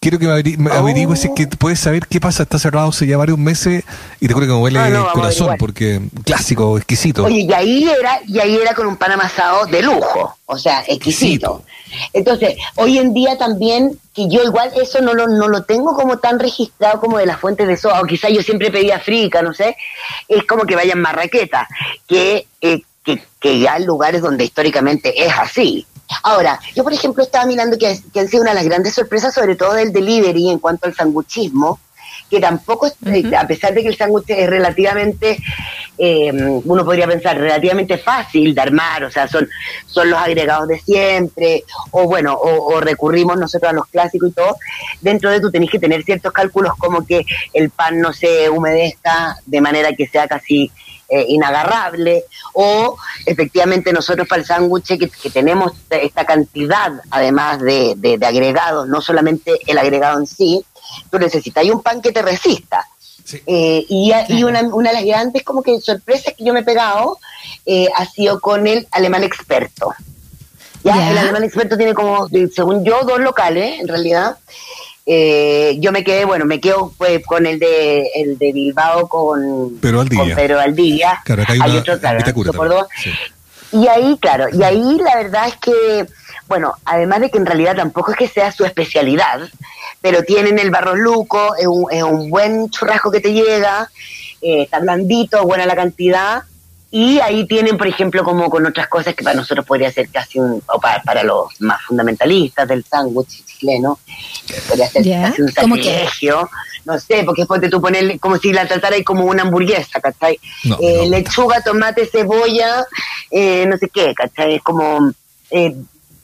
Quiero 0.00 0.18
que 0.20 0.26
me, 0.26 0.70
Oh. 0.70 0.74
averigües 0.74 1.20
si 1.20 1.26
es 1.28 1.34
que 1.34 1.46
puedes 1.48 1.80
saber 1.80 2.06
qué 2.06 2.20
pasa, 2.20 2.44
está 2.44 2.58
cerrado 2.58 2.88
hace 2.90 3.04
ya 3.06 3.16
varios 3.16 3.36
meses 3.36 3.82
y 4.20 4.28
te 4.28 4.32
juro 4.32 4.46
que 4.46 4.52
me 4.52 4.58
huele 4.58 4.78
Ah, 4.78 4.88
no, 4.90 5.06
el 5.06 5.12
corazón 5.12 5.56
porque 5.58 6.00
clásico, 6.24 6.76
exquisito. 6.78 7.24
Oye, 7.24 7.40
y 7.40 7.52
ahí 7.52 7.88
era, 7.88 8.20
y 8.26 8.38
ahí 8.38 8.54
era 8.56 8.74
con 8.74 8.86
un 8.86 8.96
pan 8.96 9.10
amasado 9.12 9.66
de 9.66 9.82
lujo, 9.82 10.36
o 10.46 10.56
sea, 10.56 10.84
exquisito. 10.86 11.64
Entonces, 12.12 12.56
hoy 12.76 12.98
en 12.98 13.12
día 13.12 13.36
también, 13.38 13.98
que 14.14 14.28
yo 14.28 14.44
igual 14.44 14.70
eso 14.80 15.00
no 15.00 15.14
lo, 15.14 15.26
no 15.26 15.48
lo 15.48 15.64
tengo 15.64 15.96
como 15.96 16.18
tan 16.18 16.38
registrado 16.38 17.00
como 17.00 17.18
de 17.18 17.26
las 17.26 17.40
fuentes 17.40 17.66
de 17.66 17.76
soja, 17.76 18.00
o 18.00 18.04
quizás 18.04 18.30
yo 18.32 18.42
siempre 18.42 18.70
pedía 18.70 19.00
frica, 19.00 19.42
no 19.42 19.52
sé, 19.52 19.76
es 20.28 20.44
como 20.44 20.64
que 20.64 20.76
vayan 20.76 21.00
marraqueta, 21.00 21.66
que, 22.06 22.46
eh, 22.60 22.82
que, 23.02 23.20
que 23.40 23.58
ya 23.58 23.72
hay 23.74 23.84
lugares 23.84 24.22
donde 24.22 24.44
históricamente 24.44 25.24
es 25.26 25.32
así. 25.36 25.86
Ahora, 26.22 26.58
yo 26.74 26.84
por 26.84 26.92
ejemplo 26.92 27.22
estaba 27.22 27.46
mirando 27.46 27.76
que, 27.78 28.00
que 28.12 28.20
han 28.20 28.28
sido 28.28 28.42
una 28.42 28.52
de 28.52 28.56
las 28.56 28.64
grandes 28.64 28.94
sorpresas, 28.94 29.34
sobre 29.34 29.56
todo 29.56 29.74
del 29.74 29.92
delivery 29.92 30.50
en 30.50 30.58
cuanto 30.58 30.86
al 30.86 30.94
sanguchismo, 30.94 31.78
que 32.30 32.40
tampoco, 32.40 32.86
eh, 33.06 33.30
a 33.36 33.46
pesar 33.46 33.74
de 33.74 33.82
que 33.82 33.88
el 33.88 33.96
sándwich 33.96 34.28
es 34.28 34.48
relativamente, 34.48 35.38
eh, 35.96 36.30
uno 36.32 36.84
podría 36.84 37.06
pensar, 37.06 37.38
relativamente 37.38 37.98
fácil 37.98 38.54
de 38.54 38.60
armar, 38.60 39.04
o 39.04 39.10
sea, 39.10 39.26
son, 39.28 39.48
son 39.86 40.10
los 40.10 40.18
agregados 40.18 40.68
de 40.68 40.78
siempre, 40.78 41.64
o 41.90 42.04
bueno, 42.04 42.34
o, 42.34 42.74
o 42.74 42.80
recurrimos 42.80 43.38
nosotros 43.38 43.70
a 43.70 43.74
los 43.74 43.86
clásicos 43.86 44.30
y 44.30 44.32
todo, 44.32 44.56
dentro 45.00 45.30
de 45.30 45.40
tú 45.40 45.50
tenés 45.50 45.70
que 45.70 45.78
tener 45.78 46.02
ciertos 46.04 46.32
cálculos 46.32 46.74
como 46.78 47.06
que 47.06 47.24
el 47.54 47.70
pan 47.70 48.00
no 48.00 48.12
se 48.12 48.50
humedezca 48.50 49.36
de 49.46 49.60
manera 49.60 49.92
que 49.92 50.06
sea 50.06 50.28
casi 50.28 50.70
eh, 51.08 51.24
inagarrable, 51.28 52.24
o 52.52 52.96
efectivamente 53.24 53.92
nosotros 53.92 54.28
para 54.28 54.42
el 54.42 54.46
sándwich 54.46 54.98
que, 54.98 55.08
que 55.08 55.30
tenemos 55.30 55.72
esta 55.90 56.24
cantidad, 56.24 56.92
además 57.10 57.60
de, 57.60 57.94
de- 57.96 58.18
de 58.18 58.26
agregados, 58.26 58.86
no 58.88 59.00
solamente 59.00 59.52
el 59.66 59.78
agregado 59.78 60.18
en 60.18 60.26
sí, 60.26 60.64
tú 61.10 61.18
necesitas 61.18 61.64
un 61.64 61.82
pan 61.82 62.00
que 62.02 62.12
te 62.12 62.22
resista. 62.22 62.86
Sí. 63.24 63.42
Eh, 63.46 63.84
y 63.88 64.10
y 64.28 64.42
una, 64.44 64.60
una 64.62 64.88
de 64.90 64.94
las 64.96 65.04
grandes 65.04 65.42
como 65.44 65.62
que 65.62 65.78
sorpresas 65.80 66.32
que 66.34 66.44
yo 66.44 66.54
me 66.54 66.60
he 66.60 66.64
pegado 66.64 67.18
eh, 67.66 67.88
ha 67.94 68.06
sido 68.06 68.40
con 68.40 68.66
el 68.66 68.86
alemán 68.90 69.22
experto. 69.22 69.92
Ya, 70.84 71.10
el 71.10 71.18
alemán 71.18 71.42
experto 71.44 71.76
tiene 71.76 71.92
como, 71.92 72.28
según 72.54 72.84
yo, 72.84 73.02
dos 73.02 73.18
locales, 73.20 73.80
en 73.80 73.88
realidad. 73.88 74.38
Eh, 75.10 75.78
yo 75.80 75.90
me 75.90 76.04
quedé, 76.04 76.26
bueno, 76.26 76.44
me 76.44 76.60
quedo 76.60 76.92
pues, 76.98 77.24
con 77.24 77.46
el 77.46 77.58
de 77.58 78.10
el 78.14 78.36
de 78.36 78.52
Bilbao 78.52 79.08
con 79.08 79.78
Pedro 79.80 79.98
Valdivia. 79.98 80.24
con 80.24 80.34
Pedro 80.34 80.56
Valdivia. 80.56 81.22
Claro, 81.24 81.42
acá 81.44 81.52
hay 81.54 81.60
una 81.60 81.78
otro, 81.78 81.98
claro, 81.98 82.18
Vitacura 82.18 82.52
por 82.52 82.68
dos. 82.68 82.86
sí. 83.02 83.10
Y 83.72 83.86
ahí, 83.86 84.16
claro, 84.20 84.46
y 84.52 84.62
ahí 84.62 84.98
la 85.02 85.16
verdad 85.16 85.48
es 85.48 85.56
que, 85.56 86.06
bueno, 86.46 86.74
además 86.84 87.20
de 87.20 87.30
que 87.30 87.38
en 87.38 87.46
realidad 87.46 87.76
tampoco 87.76 88.12
es 88.12 88.18
que 88.18 88.28
sea 88.28 88.50
su 88.52 88.64
especialidad, 88.64 89.40
pero 90.00 90.22
tienen 90.22 90.58
el 90.58 90.70
barro 90.70 90.94
luco, 90.94 91.54
es 91.56 91.66
un, 91.66 91.86
es 91.90 92.02
un 92.02 92.30
buen 92.30 92.70
churrasco 92.70 93.10
que 93.10 93.20
te 93.20 93.32
llega, 93.32 93.90
eh, 94.40 94.62
está 94.62 94.78
blandito, 94.78 95.44
buena 95.44 95.66
la 95.66 95.76
cantidad, 95.76 96.42
y 96.90 97.20
ahí 97.20 97.46
tienen, 97.46 97.76
por 97.76 97.86
ejemplo, 97.86 98.24
como 98.24 98.48
con 98.48 98.64
otras 98.64 98.88
cosas 98.88 99.14
que 99.14 99.22
para 99.22 99.36
nosotros 99.36 99.66
podría 99.66 99.92
ser 99.92 100.08
casi 100.08 100.38
un, 100.38 100.62
o 100.72 100.80
para, 100.80 101.02
para 101.02 101.22
los 101.22 101.48
más 101.60 101.82
fundamentalistas 101.82 102.66
del 102.66 102.82
sándwich 102.84 103.44
chileno, 103.44 103.98
podría 104.68 104.88
ser 104.88 105.02
Ya, 105.04 105.22
casi 105.24 105.42
un 105.42 105.52
sacrilegio, 105.52 106.48
no 106.86 106.98
sé, 106.98 107.24
porque 107.24 107.42
después 107.42 107.60
de 107.60 107.68
tú 107.68 107.80
ponerle 107.82 108.18
como 108.18 108.38
si 108.38 108.52
la 108.52 108.66
trataras 108.66 109.02
como 109.04 109.24
una 109.24 109.42
hamburguesa, 109.42 110.00
¿cachai? 110.00 110.40
No, 110.64 110.78
Eh, 110.80 111.02
no. 111.04 111.10
lechuga, 111.10 111.60
tomate, 111.62 112.06
cebolla, 112.06 112.86
eh, 113.30 113.66
no 113.66 113.76
sé 113.76 113.90
qué, 113.90 114.14
¿cachai? 114.14 114.54
Es 114.54 114.62
como, 114.62 115.12
eh, 115.50 115.74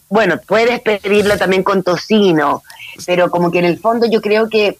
bueno, 0.08 0.40
puedes 0.46 0.80
pedirlo 0.80 1.36
también 1.36 1.62
con 1.62 1.82
tocino, 1.82 2.62
pero 3.04 3.30
como 3.30 3.50
que 3.50 3.58
en 3.58 3.64
el 3.66 3.78
fondo 3.78 4.06
yo 4.10 4.22
creo 4.22 4.48
que, 4.48 4.78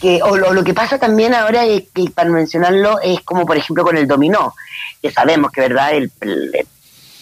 que 0.00 0.20
o 0.22 0.36
lo, 0.36 0.52
lo 0.52 0.64
que 0.64 0.72
pasa 0.74 0.98
también 0.98 1.34
ahora, 1.34 1.64
es 1.66 1.84
que, 1.94 2.04
para 2.10 2.30
mencionarlo, 2.30 3.00
es 3.00 3.20
como 3.20 3.44
por 3.46 3.56
ejemplo 3.56 3.84
con 3.84 3.96
el 3.96 4.06
dominó, 4.06 4.54
que 5.02 5.10
sabemos 5.10 5.50
que, 5.52 5.60
¿verdad? 5.60 5.92
El, 5.94 6.10
el- 6.20 6.66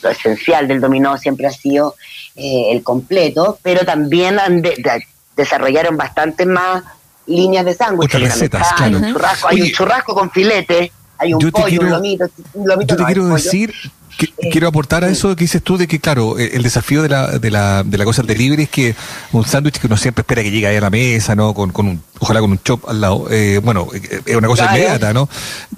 lo 0.01 0.11
esencial 0.11 0.69
del 0.69 0.81
dominó 0.81 1.19
siempre 1.19 1.47
ha 1.49 1.51
sido 1.51 1.97
eh, 2.37 2.67
el 2.71 2.85
completo, 2.85 3.59
pero 3.63 3.85
también 3.85 4.39
han 4.39 4.63
de- 4.63 4.77
de- 4.79 5.05
desarrollaron 5.37 5.97
bastantes 5.97 6.47
más 6.47 6.85
líneas 7.27 7.65
de 7.65 7.75
sándwich. 7.75 8.09
Otras 8.09 8.23
Hay 8.23 8.29
recetas, 8.29 8.73
claro. 8.75 8.97
un 8.99 9.13
churrasco, 9.13 9.49
hay 9.49 9.61
un 9.63 9.69
churrasco 9.71 10.15
con 10.15 10.31
filete, 10.31 10.93
hay 11.19 11.35
un 11.35 11.41
pollo, 11.51 11.67
quiero- 11.67 11.85
un 11.87 11.91
lomito, 11.91 12.27
un 12.55 12.69
lomito 12.69 12.93
Yo 12.93 12.97
te 12.97 13.03
no, 13.03 13.07
quiero 13.07 13.23
pollo. 13.23 13.35
decir 13.35 13.75
Eh, 13.85 13.91
quiero 14.27 14.69
aportar 14.69 15.05
a 15.05 15.09
eso 15.09 15.35
que 15.37 15.45
dices 15.45 15.63
tú 15.63 15.77
de 15.79 15.87
que, 15.87 16.01
claro, 16.01 16.39
eh, 16.39 16.51
el 16.55 16.63
desafío 16.63 17.03
de 17.03 17.09
la, 17.09 17.39
de 17.39 17.51
la, 17.51 17.83
de 17.85 17.97
la 17.99 18.05
cosa 18.05 18.23
del 18.23 18.37
delivery 18.37 18.65
es 18.65 18.69
que 18.69 18.95
un 19.33 19.45
sándwich 19.45 19.79
que 19.79 19.87
uno 19.87 19.97
siempre 19.97 20.23
espera 20.23 20.43
que 20.43 20.51
llegue 20.51 20.67
ahí 20.67 20.77
a 20.77 20.81
la 20.81 20.91
mesa, 20.91 21.35
¿no? 21.37 21.55
Con, 21.55 21.71
con 21.71 21.87
un, 21.87 22.03
ojalá 22.19 22.41
con 22.41 22.51
un 22.51 22.59
chop 22.63 22.89
al 22.89 23.01
lado. 23.01 23.27
eh, 23.31 23.61
bueno, 23.63 23.87
eh, 23.95 24.21
es 24.27 24.37
una 24.37 24.49
cosa 24.49 24.65
Claro. 24.65 24.79
inmediata, 24.79 25.13
¿no? 25.13 25.29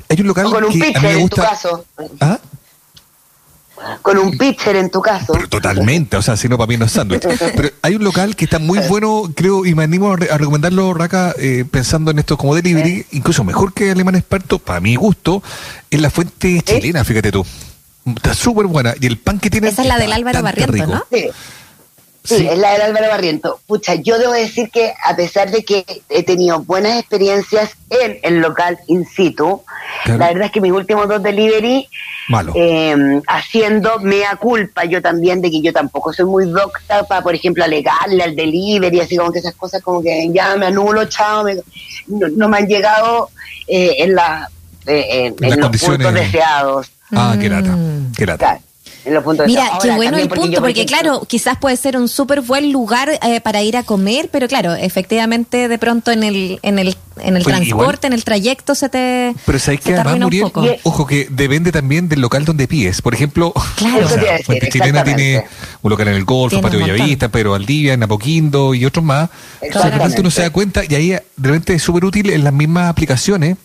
Hay 0.08 0.20
un 0.20 0.26
local 0.26 0.46
O 0.46 0.50
con 0.50 0.64
un 0.64 0.72
que 0.72 0.78
a 0.78 0.86
mí 0.86 0.92
pitcher 0.92 1.02
me 1.02 1.10
en 1.10 1.28
tu 1.28 1.36
gusta. 1.36 1.50
caso. 1.50 1.84
¿Ah? 2.20 2.38
Con 4.02 4.18
un 4.18 4.36
pitcher 4.36 4.76
en 4.76 4.90
tu 4.90 5.00
caso. 5.00 5.32
Pero 5.32 5.48
totalmente, 5.48 6.14
o 6.16 6.20
sea, 6.22 6.36
si 6.36 6.48
no, 6.50 6.58
para 6.58 6.68
mí 6.68 6.76
no 6.76 6.84
es 6.84 6.92
sándwich. 6.92 7.22
Pero 7.56 7.70
hay 7.80 7.94
un 7.94 8.04
local 8.04 8.36
que 8.36 8.44
está 8.44 8.58
muy 8.58 8.78
bueno, 8.88 9.32
creo, 9.34 9.64
y 9.64 9.74
me 9.74 9.84
animo 9.84 10.12
a, 10.12 10.16
re- 10.16 10.30
a 10.30 10.36
recomendarlo, 10.36 10.92
Raca, 10.92 11.34
eh, 11.38 11.64
pensando 11.70 12.10
en 12.10 12.18
esto 12.18 12.36
como 12.36 12.54
delivery, 12.54 13.06
incluso 13.12 13.42
mejor 13.42 13.72
que 13.72 13.90
Alemán 13.90 14.16
Experto, 14.16 14.58
para 14.58 14.80
mi 14.80 14.96
gusto, 14.96 15.42
es 15.90 15.98
la 16.00 16.10
fuente 16.10 16.60
chilena, 16.62 17.04
fíjate 17.04 17.32
tú. 17.32 17.44
Está 18.16 18.34
súper 18.34 18.66
buena. 18.66 18.94
Y 19.00 19.06
el 19.06 19.18
pan 19.18 19.38
que 19.38 19.50
tiene. 19.50 19.68
Esa 19.68 19.82
es 19.82 19.88
la 19.88 19.98
del 19.98 20.12
Álvaro 20.12 20.42
Barriento, 20.42 20.86
¿no? 20.86 21.04
Sí. 21.12 21.28
Sí, 22.22 22.36
Sí. 22.36 22.46
es 22.46 22.58
la 22.58 22.72
del 22.72 22.82
Álvaro 22.82 23.08
Barriento. 23.08 23.60
Pucha, 23.66 23.94
yo 23.94 24.18
debo 24.18 24.34
decir 24.34 24.70
que 24.70 24.92
a 25.06 25.16
pesar 25.16 25.50
de 25.50 25.64
que 25.64 25.86
he 26.10 26.22
tenido 26.22 26.60
buenas 26.60 26.98
experiencias 26.98 27.70
en 27.88 28.18
el 28.22 28.40
local 28.40 28.78
in 28.88 29.06
situ, 29.06 29.62
Claro. 30.04 30.18
la 30.20 30.26
verdad 30.28 30.44
es 30.44 30.52
que 30.52 30.60
mis 30.60 30.70
últimos 30.70 31.08
dos 31.08 31.22
delivery, 31.22 31.88
Malo. 32.28 32.52
eh, 32.54 32.94
haciendo 33.26 33.98
mea 34.00 34.36
culpa 34.36 34.84
yo 34.84 35.00
también 35.00 35.40
de 35.40 35.50
que 35.50 35.62
yo 35.62 35.72
tampoco 35.72 36.12
soy 36.12 36.26
muy 36.26 36.46
docta 36.50 37.04
para, 37.04 37.22
por 37.22 37.34
ejemplo, 37.34 37.64
alegarle 37.64 38.22
al 38.22 38.36
delivery, 38.36 39.00
así 39.00 39.16
como 39.16 39.32
que 39.32 39.38
esas 39.38 39.54
cosas 39.54 39.82
como 39.82 40.02
que 40.02 40.28
ya 40.30 40.56
me 40.56 40.66
anulo, 40.66 41.06
chao, 41.06 41.42
me- 41.42 41.56
no, 42.06 42.28
no 42.36 42.48
me 42.50 42.58
han 42.58 42.66
llegado 42.68 43.30
eh, 43.66 43.94
en 44.00 44.14
la 44.14 44.46
eh, 44.86 45.34
en, 45.40 45.48
los 45.50 45.58
condiciones- 45.58 45.98
puntos 46.06 46.14
deseados. 46.14 46.86
Ah, 47.12 47.36
qué 47.40 47.48
lata, 47.48 47.70
Mm. 47.72 48.12
qué 48.16 48.26
lata. 48.26 48.38
Claro, 48.38 48.60
en 49.04 49.14
los 49.14 49.24
puntos 49.24 49.46
Mira, 49.46 49.62
deseados. 49.62 49.82
qué 49.82 49.90
Ahora, 49.90 49.96
bueno 49.96 50.18
el 50.18 50.28
porque 50.28 50.40
punto, 50.42 50.60
porque 50.60 50.82
ejemplo, 50.82 50.98
claro, 51.00 51.24
quizás 51.26 51.56
puede 51.58 51.76
ser 51.76 51.96
un 51.96 52.08
súper 52.08 52.40
buen 52.42 52.70
lugar 52.70 53.10
eh, 53.22 53.40
para 53.40 53.62
ir 53.62 53.76
a 53.76 53.82
comer, 53.82 54.28
pero 54.30 54.46
claro, 54.46 54.74
efectivamente 54.74 55.68
de 55.68 55.78
pronto 55.78 56.10
en 56.12 56.22
el 56.22 56.58
en 56.62 56.78
el 56.78 56.96
en 57.22 57.36
el 57.36 57.42
transporte, 57.42 57.66
igual- 57.68 57.98
en 58.04 58.12
el 58.12 58.24
trayecto 58.24 58.74
se 58.74 58.88
te 58.88 59.34
Pero 59.44 59.58
sabéis 59.58 59.80
se 59.82 59.90
que 59.90 59.94
además, 59.98 60.20
Muriel, 60.20 60.52
ojo 60.84 61.06
que 61.06 61.26
depende 61.30 61.72
también 61.72 62.08
del 62.08 62.20
local 62.20 62.44
donde 62.44 62.68
pides. 62.68 63.02
Por 63.02 63.12
ejemplo, 63.14 63.52
Claro. 63.76 64.06
o 64.06 64.08
sea, 64.08 64.38
Fuente 64.44 64.68
Chilena 64.68 65.02
tiene 65.02 65.44
un 65.82 65.90
local 65.90 66.08
en 66.08 66.14
el 66.14 66.24
Golfo, 66.24 66.60
Tiene 66.60 66.62
Patio. 66.78 66.80
Bellavista, 66.94 67.28
Pedro 67.28 67.50
Valdivia, 67.52 67.94
en 67.94 68.02
Apoquindo 68.04 68.74
y 68.74 68.84
otros 68.84 69.04
más. 69.04 69.28
O 69.28 69.28
sea, 69.28 69.38
de 69.60 69.66
repente 69.66 69.78
Exactamente. 69.88 70.20
uno 70.20 70.30
se 70.30 70.42
da 70.42 70.50
cuenta 70.50 70.82
y 70.88 70.94
ahí 70.94 71.08
de 71.08 71.22
repente 71.36 71.74
es 71.74 71.82
súper 71.82 72.04
útil 72.04 72.30
en 72.30 72.44
las 72.44 72.52
mismas 72.52 72.88
aplicaciones. 72.88 73.56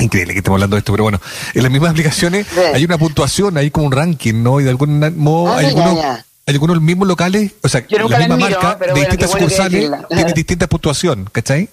Increíble 0.00 0.32
que 0.34 0.38
estemos 0.38 0.56
hablando 0.56 0.76
de 0.76 0.78
esto, 0.80 0.92
pero 0.92 1.04
bueno, 1.04 1.20
en 1.54 1.62
las 1.62 1.70
mismas 1.70 1.90
aplicaciones 1.92 2.46
Sí. 2.48 2.60
hay 2.74 2.84
una 2.84 2.98
puntuación, 2.98 3.56
hay 3.56 3.70
como 3.70 3.86
un 3.86 3.92
ranking, 3.92 4.42
¿no? 4.42 4.60
Y 4.60 4.64
de 4.64 4.70
algún 4.70 4.98
modo 5.16 5.52
Ah, 5.52 5.58
hay 5.58 5.66
algunos, 5.66 5.96
ya. 5.96 6.14
hay 6.46 6.54
algunos 6.54 6.80
mismos 6.80 7.06
locales, 7.06 7.52
o 7.62 7.68
sea, 7.68 7.84
la 7.88 8.18
misma 8.18 8.36
miro, 8.36 8.60
marca 8.60 8.74
de 8.74 8.76
bueno, 8.90 8.94
distintas 8.94 9.30
bueno 9.30 9.48
sucursales 9.48 9.90
tienen 10.08 10.34
distintas 10.34 10.68
puntuación, 10.68 11.28
¿cachai? 11.30 11.68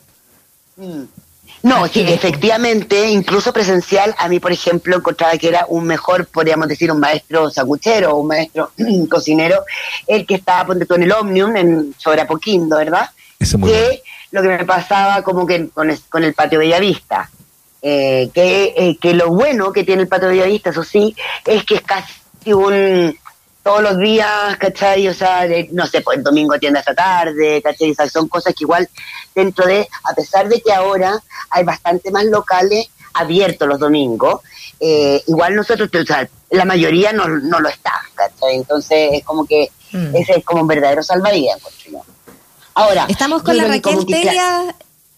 No, 1.63 1.87
sí, 1.87 2.01
efectivamente, 2.07 3.09
incluso 3.11 3.53
presencial, 3.53 4.15
a 4.17 4.27
mí, 4.27 4.39
por 4.39 4.51
ejemplo, 4.51 4.97
encontraba 4.97 5.37
que 5.37 5.47
era 5.47 5.65
un 5.67 5.85
mejor, 5.85 6.25
podríamos 6.27 6.67
decir, 6.67 6.91
un 6.91 6.99
maestro 6.99 7.51
sanguchero 7.51 8.13
o 8.15 8.21
un 8.21 8.27
maestro 8.27 8.71
cocinero, 9.09 9.63
el 10.07 10.25
que 10.25 10.35
estaba, 10.35 10.65
ponte 10.67 10.85
tú, 10.87 10.95
en 10.95 11.03
el 11.03 11.11
Omnium, 11.11 11.55
en 11.57 11.95
sobre 11.97 12.21
Apoquindo, 12.21 12.77
¿verdad? 12.77 13.09
Eso 13.39 13.57
es 13.57 13.59
muy 13.59 13.69
que 13.71 14.01
lo 14.31 14.41
que 14.41 14.47
me 14.47 14.65
pasaba 14.65 15.21
como 15.23 15.45
que 15.45 15.69
con, 15.69 15.89
es- 15.91 16.01
con 16.09 16.23
el 16.23 16.33
patio 16.33 16.59
Bellavista. 16.59 17.29
Eh, 17.83 18.29
que, 18.33 18.73
eh, 18.77 18.97
que 19.01 19.13
lo 19.15 19.29
bueno 19.29 19.71
que 19.71 19.83
tiene 19.83 20.03
el 20.03 20.07
patio 20.07 20.27
Bellavista, 20.29 20.69
eso 20.69 20.83
sí, 20.83 21.15
es 21.45 21.63
que 21.65 21.75
es 21.75 21.81
casi 21.81 22.13
un 22.53 23.17
todos 23.63 23.81
los 23.83 23.97
días, 23.99 24.57
¿cachai? 24.57 25.07
O 25.07 25.13
sea, 25.13 25.47
de- 25.47 25.69
no 25.71 25.85
sé, 25.85 26.01
pues 26.01 26.17
el 26.17 26.23
domingo 26.23 26.53
atiende 26.55 26.79
hasta 26.79 26.95
tarde, 26.95 27.61
¿cachai? 27.61 27.91
O 27.91 27.95
sea, 27.95 28.09
son 28.09 28.27
cosas 28.27 28.53
que 28.55 28.63
igual 28.63 28.89
dentro 29.35 29.65
de, 29.67 29.87
a 30.03 30.13
pesar 30.15 30.47
de 30.49 30.61
que 30.61 30.73
ahora 30.73 31.21
hay 31.51 31.63
bastante 31.63 32.09
más 32.11 32.25
locales 32.25 32.87
abiertos 33.13 33.67
los 33.67 33.79
domingos, 33.79 34.41
eh, 34.79 35.21
igual 35.27 35.55
nosotros, 35.55 35.89
o 35.93 36.05
sea, 36.05 36.27
la 36.49 36.65
mayoría 36.65 37.13
no, 37.13 37.27
no 37.27 37.59
lo 37.59 37.69
está, 37.69 37.93
¿cachai? 38.15 38.55
Entonces 38.55 39.09
es 39.13 39.23
como 39.23 39.45
que 39.45 39.69
Mm. 39.93 40.15
ese 40.15 40.37
es 40.37 40.45
como 40.45 40.61
un 40.61 40.67
verdadero 40.67 41.03
salvavidas. 41.03 41.59
Ahora, 42.75 43.05
Estamos 43.09 43.43
con 43.43 43.57
la 43.57 43.65
Raquel 43.65 44.05
Telia 44.05 44.73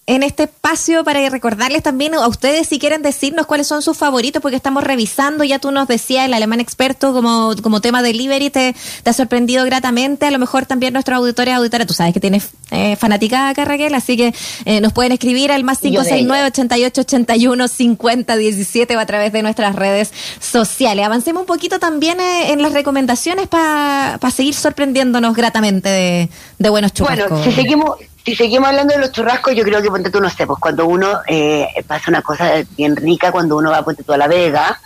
en 0.05 0.21
este 0.21 0.43
espacio 0.43 1.03
para 1.05 1.27
recordarles 1.29 1.81
también 1.81 2.13
a 2.13 2.27
ustedes 2.27 2.67
si 2.67 2.77
quieren 2.77 3.01
decirnos 3.01 3.45
cuáles 3.45 3.67
son 3.67 3.81
sus 3.81 3.97
favoritos, 3.97 4.41
porque 4.41 4.57
estamos 4.57 4.83
revisando, 4.83 5.45
ya 5.45 5.59
tú 5.59 5.71
nos 5.71 5.87
decías, 5.87 6.25
el 6.25 6.33
alemán 6.33 6.59
experto 6.59 7.13
como, 7.13 7.55
como 7.61 7.79
tema 7.79 8.01
delivery 8.01 8.49
te, 8.49 8.75
te 9.03 9.09
ha 9.09 9.13
sorprendido 9.13 9.63
gratamente, 9.65 10.25
a 10.25 10.31
lo 10.31 10.39
mejor 10.39 10.65
también 10.65 10.93
nuestros 10.93 11.17
auditores 11.17 11.53
auditoras, 11.53 11.87
tú 11.87 11.93
sabes 11.93 12.13
que 12.13 12.19
tienes 12.19 12.49
eh, 12.71 12.97
fanaticada 12.97 13.49
acá 13.49 13.63
Raquel, 13.63 13.95
así 13.95 14.17
que 14.17 14.33
eh, 14.65 14.81
nos 14.81 14.91
pueden 14.91 15.13
escribir 15.13 15.51
al 15.51 15.63
más 15.63 15.79
Y 15.83 15.91
yo 15.91 16.03
de 16.03 16.09
569 16.09 16.47
88 16.47 17.01
81 17.01 17.67
50 17.67 18.35
17 18.35 18.97
o 18.97 18.99
a 18.99 19.05
través 19.05 19.31
de 19.31 19.41
nuestras 19.41 19.75
redes 19.75 20.11
sociales. 20.39 21.05
Avancemos 21.05 21.41
un 21.41 21.47
poquito 21.47 21.79
también 21.79 22.19
eh, 22.19 22.51
en 22.51 22.61
las 22.61 22.73
recomendaciones 22.73 23.47
para 23.47 24.19
seguir 24.35 24.53
sorprendiéndonos 24.53 25.33
gratamente 25.33 25.87
de, 25.87 26.29
de 26.59 26.69
buenos 26.69 26.93
churrascos. 26.93 27.29
Bueno, 27.29 27.43
si 27.45 27.51
seguimos, 27.51 27.97
si 28.25 28.35
seguimos 28.35 28.69
hablando 28.69 28.93
de 28.93 29.01
los 29.01 29.11
churrascos, 29.11 29.55
yo 29.55 29.63
creo 29.63 29.81
que 29.81 29.89
ponte 29.89 30.09
tú, 30.09 30.21
no 30.21 30.29
sé, 30.29 30.47
pues 30.47 30.59
cuando 30.59 30.85
uno 30.85 31.21
eh, 31.27 31.67
pasa 31.87 32.09
una 32.09 32.21
cosa 32.21 32.63
bien 32.77 32.95
rica, 32.95 33.31
cuando 33.31 33.57
uno 33.57 33.71
va 33.71 33.83
ponte 33.83 34.03
tú 34.03 34.13
a 34.13 34.17
La 34.17 34.27
Vega, 34.27 34.79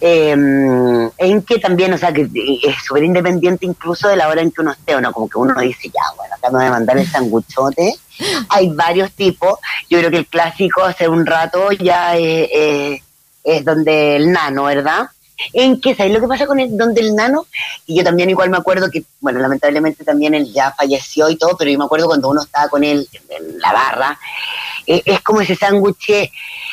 eh, 0.00 0.30
en 0.30 1.42
que 1.42 1.58
también, 1.58 1.92
o 1.92 1.98
sea, 1.98 2.12
que 2.12 2.22
es 2.62 2.82
súper 2.82 3.04
independiente 3.04 3.66
incluso 3.66 4.08
de 4.08 4.16
la 4.16 4.28
hora 4.28 4.40
en 4.40 4.50
que 4.50 4.62
uno 4.62 4.72
esté, 4.72 4.94
o 4.94 5.00
no, 5.00 5.12
como 5.12 5.28
que 5.28 5.38
uno 5.38 5.60
dice, 5.60 5.88
ya, 5.88 6.02
bueno, 6.16 6.34
acá 6.34 6.48
me 6.50 6.58
voy 6.58 6.66
a 6.66 6.70
mandar 6.70 6.96
el 6.96 7.06
sanguchote. 7.06 7.94
Hay 8.48 8.70
varios 8.70 9.12
tipos, 9.12 9.58
yo 9.90 9.98
creo 9.98 10.10
que 10.10 10.18
el 10.18 10.26
clásico 10.26 10.82
hace 10.82 11.06
un 11.06 11.26
rato 11.26 11.70
ya 11.72 12.16
eh, 12.16 12.48
eh, 12.52 13.02
es 13.44 13.64
donde 13.64 14.16
el 14.16 14.32
nano, 14.32 14.64
¿verdad? 14.64 15.08
En 15.52 15.80
que, 15.80 15.94
¿sabes 15.94 16.12
lo 16.12 16.20
que 16.20 16.28
pasa 16.28 16.46
con 16.46 16.60
el, 16.60 16.76
donde 16.76 17.00
el 17.00 17.14
nano? 17.14 17.46
Y 17.86 17.96
yo 17.96 18.04
también 18.04 18.30
igual 18.30 18.50
me 18.50 18.56
acuerdo 18.58 18.90
que, 18.90 19.04
bueno, 19.20 19.38
lamentablemente 19.40 20.04
también 20.04 20.34
él 20.34 20.52
ya 20.52 20.72
falleció 20.76 21.28
y 21.30 21.36
todo, 21.36 21.56
pero 21.56 21.70
yo 21.70 21.78
me 21.78 21.84
acuerdo 21.84 22.06
cuando 22.06 22.28
uno 22.28 22.42
estaba 22.42 22.68
con 22.68 22.84
él 22.84 23.08
en 23.28 23.58
la 23.58 23.72
barra, 23.72 24.18
eh, 24.86 25.02
es 25.04 25.20
como 25.22 25.40
ese 25.40 25.54
sándwich, 25.56 26.30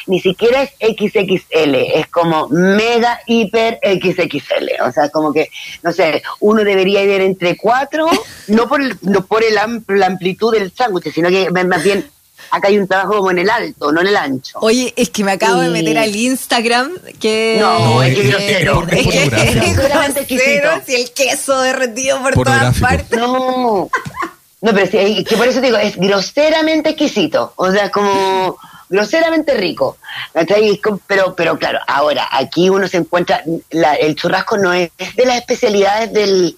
ni 0.08 0.22
siquiera 0.22 0.64
es 0.64 0.72
XXL, 0.80 1.76
es 1.76 2.08
como 2.08 2.48
mega, 2.50 3.20
hiper 3.26 3.80
XXL. 3.84 4.82
O 4.88 4.92
sea, 4.92 5.10
como 5.10 5.34
que, 5.34 5.50
no 5.84 5.92
sé, 5.92 6.24
uno 6.40 6.64
debería 6.64 7.04
ir 7.04 7.22
entre 7.22 7.58
cuatro, 7.58 8.08
no 8.48 8.68
por, 8.70 8.82
el- 8.82 8.98
no 9.02 9.26
por 9.26 9.44
el 9.44 9.56
la 9.56 10.06
amplitud 10.06 10.54
del 10.54 10.72
sándwich, 10.74 11.14
sino 11.14 11.30
que 11.30 11.50
más 11.52 11.84
bien 11.84 12.10
acá 12.52 12.68
hay 12.70 12.78
un 12.78 12.88
trabajo 12.88 13.18
como 13.18 13.32
en 13.32 13.40
el 13.40 13.50
alto, 13.50 13.92
no 13.92 14.02
en 14.02 14.08
el 14.08 14.18
ancho. 14.18 14.58
Oye, 14.62 14.94
es 14.96 15.10
que 15.10 15.24
me 15.24 15.32
acabo 15.34 15.60
de 15.62 15.70
meter 15.70 15.98
al 15.98 16.16
Instagram 16.16 16.92
que... 17.20 17.58
No, 17.60 17.80
No, 17.96 18.04
es 18.04 18.16
que 18.16 18.22
es- 18.22 18.30
grosero. 18.30 18.88
es 18.90 18.98
es 18.98 19.08
que 19.08 19.24
es 19.72 19.76
Solamente 19.76 20.20
exquisito. 20.22 20.70
si 20.86 20.96
el 20.96 21.12
queso 21.12 21.62
derretido 21.62 22.22
por 22.22 22.34
todas 22.34 22.80
partes. 22.80 23.18
No, 23.20 23.90
no, 24.62 24.74
pero 24.74 24.88
sí, 24.88 24.98
es 25.20 25.26
que 25.26 25.38
por 25.38 25.48
eso 25.48 25.60
te 25.60 25.68
digo, 25.68 25.78
es 25.78 25.96
groseramente 25.98 26.90
exquisito, 26.90 27.54
o 27.56 27.72
sea, 27.72 27.92
como 27.92 28.58
groseramente 28.90 29.54
rico. 29.54 29.98
Es 30.34 30.48
Pero, 31.06 31.36
pero 31.36 31.58
claro, 31.60 31.80
ahora 31.88 32.28
aquí 32.32 32.70
uno 32.70 32.88
se 32.88 32.98
encuentra, 32.98 33.44
la- 33.70 33.96
el 33.96 34.16
churrasco 34.16 34.58
no 34.58 34.74
es 34.74 34.90
de 35.16 35.26
las 35.26 35.38
especialidades 35.38 36.12
del, 36.14 36.56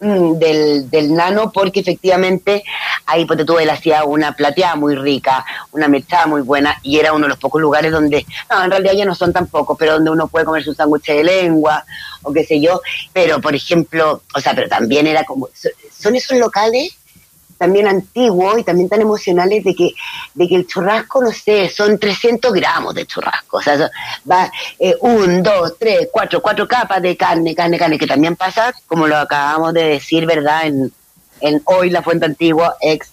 del, 0.00 0.88
del 0.90 1.14
nano, 1.14 1.50
porque 1.52 1.80
efectivamente 1.80 2.62
ahí 3.06 3.24
pues 3.24 3.44
tú 3.44 3.58
él 3.58 3.68
hacía 3.70 4.04
una 4.04 4.32
plateada 4.32 4.76
muy 4.76 4.94
rica, 4.94 5.44
una 5.72 5.88
mechada 5.88 6.26
muy 6.26 6.42
buena, 6.42 6.78
y 6.82 6.98
era 6.98 7.12
uno 7.12 7.24
de 7.24 7.30
los 7.30 7.38
pocos 7.38 7.60
lugares 7.60 7.90
donde, 7.90 8.24
no, 8.50 8.64
en 8.64 8.70
realidad 8.70 8.92
ya 8.94 9.04
no 9.04 9.14
son 9.14 9.32
tan 9.32 9.46
pocos, 9.48 9.76
pero 9.78 9.94
donde 9.94 10.10
uno 10.10 10.28
puede 10.28 10.44
comer 10.44 10.62
su 10.62 10.74
sándwich 10.74 11.06
de 11.06 11.24
lengua, 11.24 11.84
o 12.22 12.32
qué 12.32 12.44
sé 12.44 12.60
yo, 12.60 12.80
pero 13.12 13.40
por 13.40 13.54
ejemplo, 13.54 14.22
o 14.34 14.40
sea, 14.40 14.54
pero 14.54 14.68
también 14.68 15.06
era 15.06 15.24
como, 15.24 15.48
so- 15.52 15.68
son 15.90 16.14
esos 16.14 16.38
locales 16.38 16.96
también 17.58 17.88
antiguos 17.88 18.58
y 18.58 18.64
también 18.64 18.88
tan 18.88 19.02
emocionales 19.02 19.64
de 19.64 19.74
que, 19.74 19.92
de 20.34 20.48
que 20.48 20.54
el 20.54 20.66
churrasco, 20.66 21.20
no 21.22 21.32
sé, 21.32 21.68
son 21.68 21.98
300 21.98 22.52
gramos 22.52 22.94
de 22.94 23.04
churrasco. 23.04 23.58
O 23.58 23.62
sea, 23.62 23.90
va 24.30 24.50
eh, 24.78 24.94
un, 25.00 25.42
dos, 25.42 25.74
tres, 25.78 26.08
cuatro, 26.10 26.40
cuatro 26.40 26.66
capas 26.66 27.02
de 27.02 27.16
carne, 27.16 27.54
carne, 27.54 27.78
carne, 27.78 27.98
que 27.98 28.06
también 28.06 28.36
pasa, 28.36 28.72
como 28.86 29.06
lo 29.06 29.16
acabamos 29.16 29.74
de 29.74 29.84
decir, 29.84 30.24
¿verdad? 30.24 30.66
En, 30.66 30.92
en 31.40 31.60
hoy 31.64 31.90
la 31.90 32.02
fuente 32.02 32.26
antigua, 32.26 32.76
ex 32.80 33.10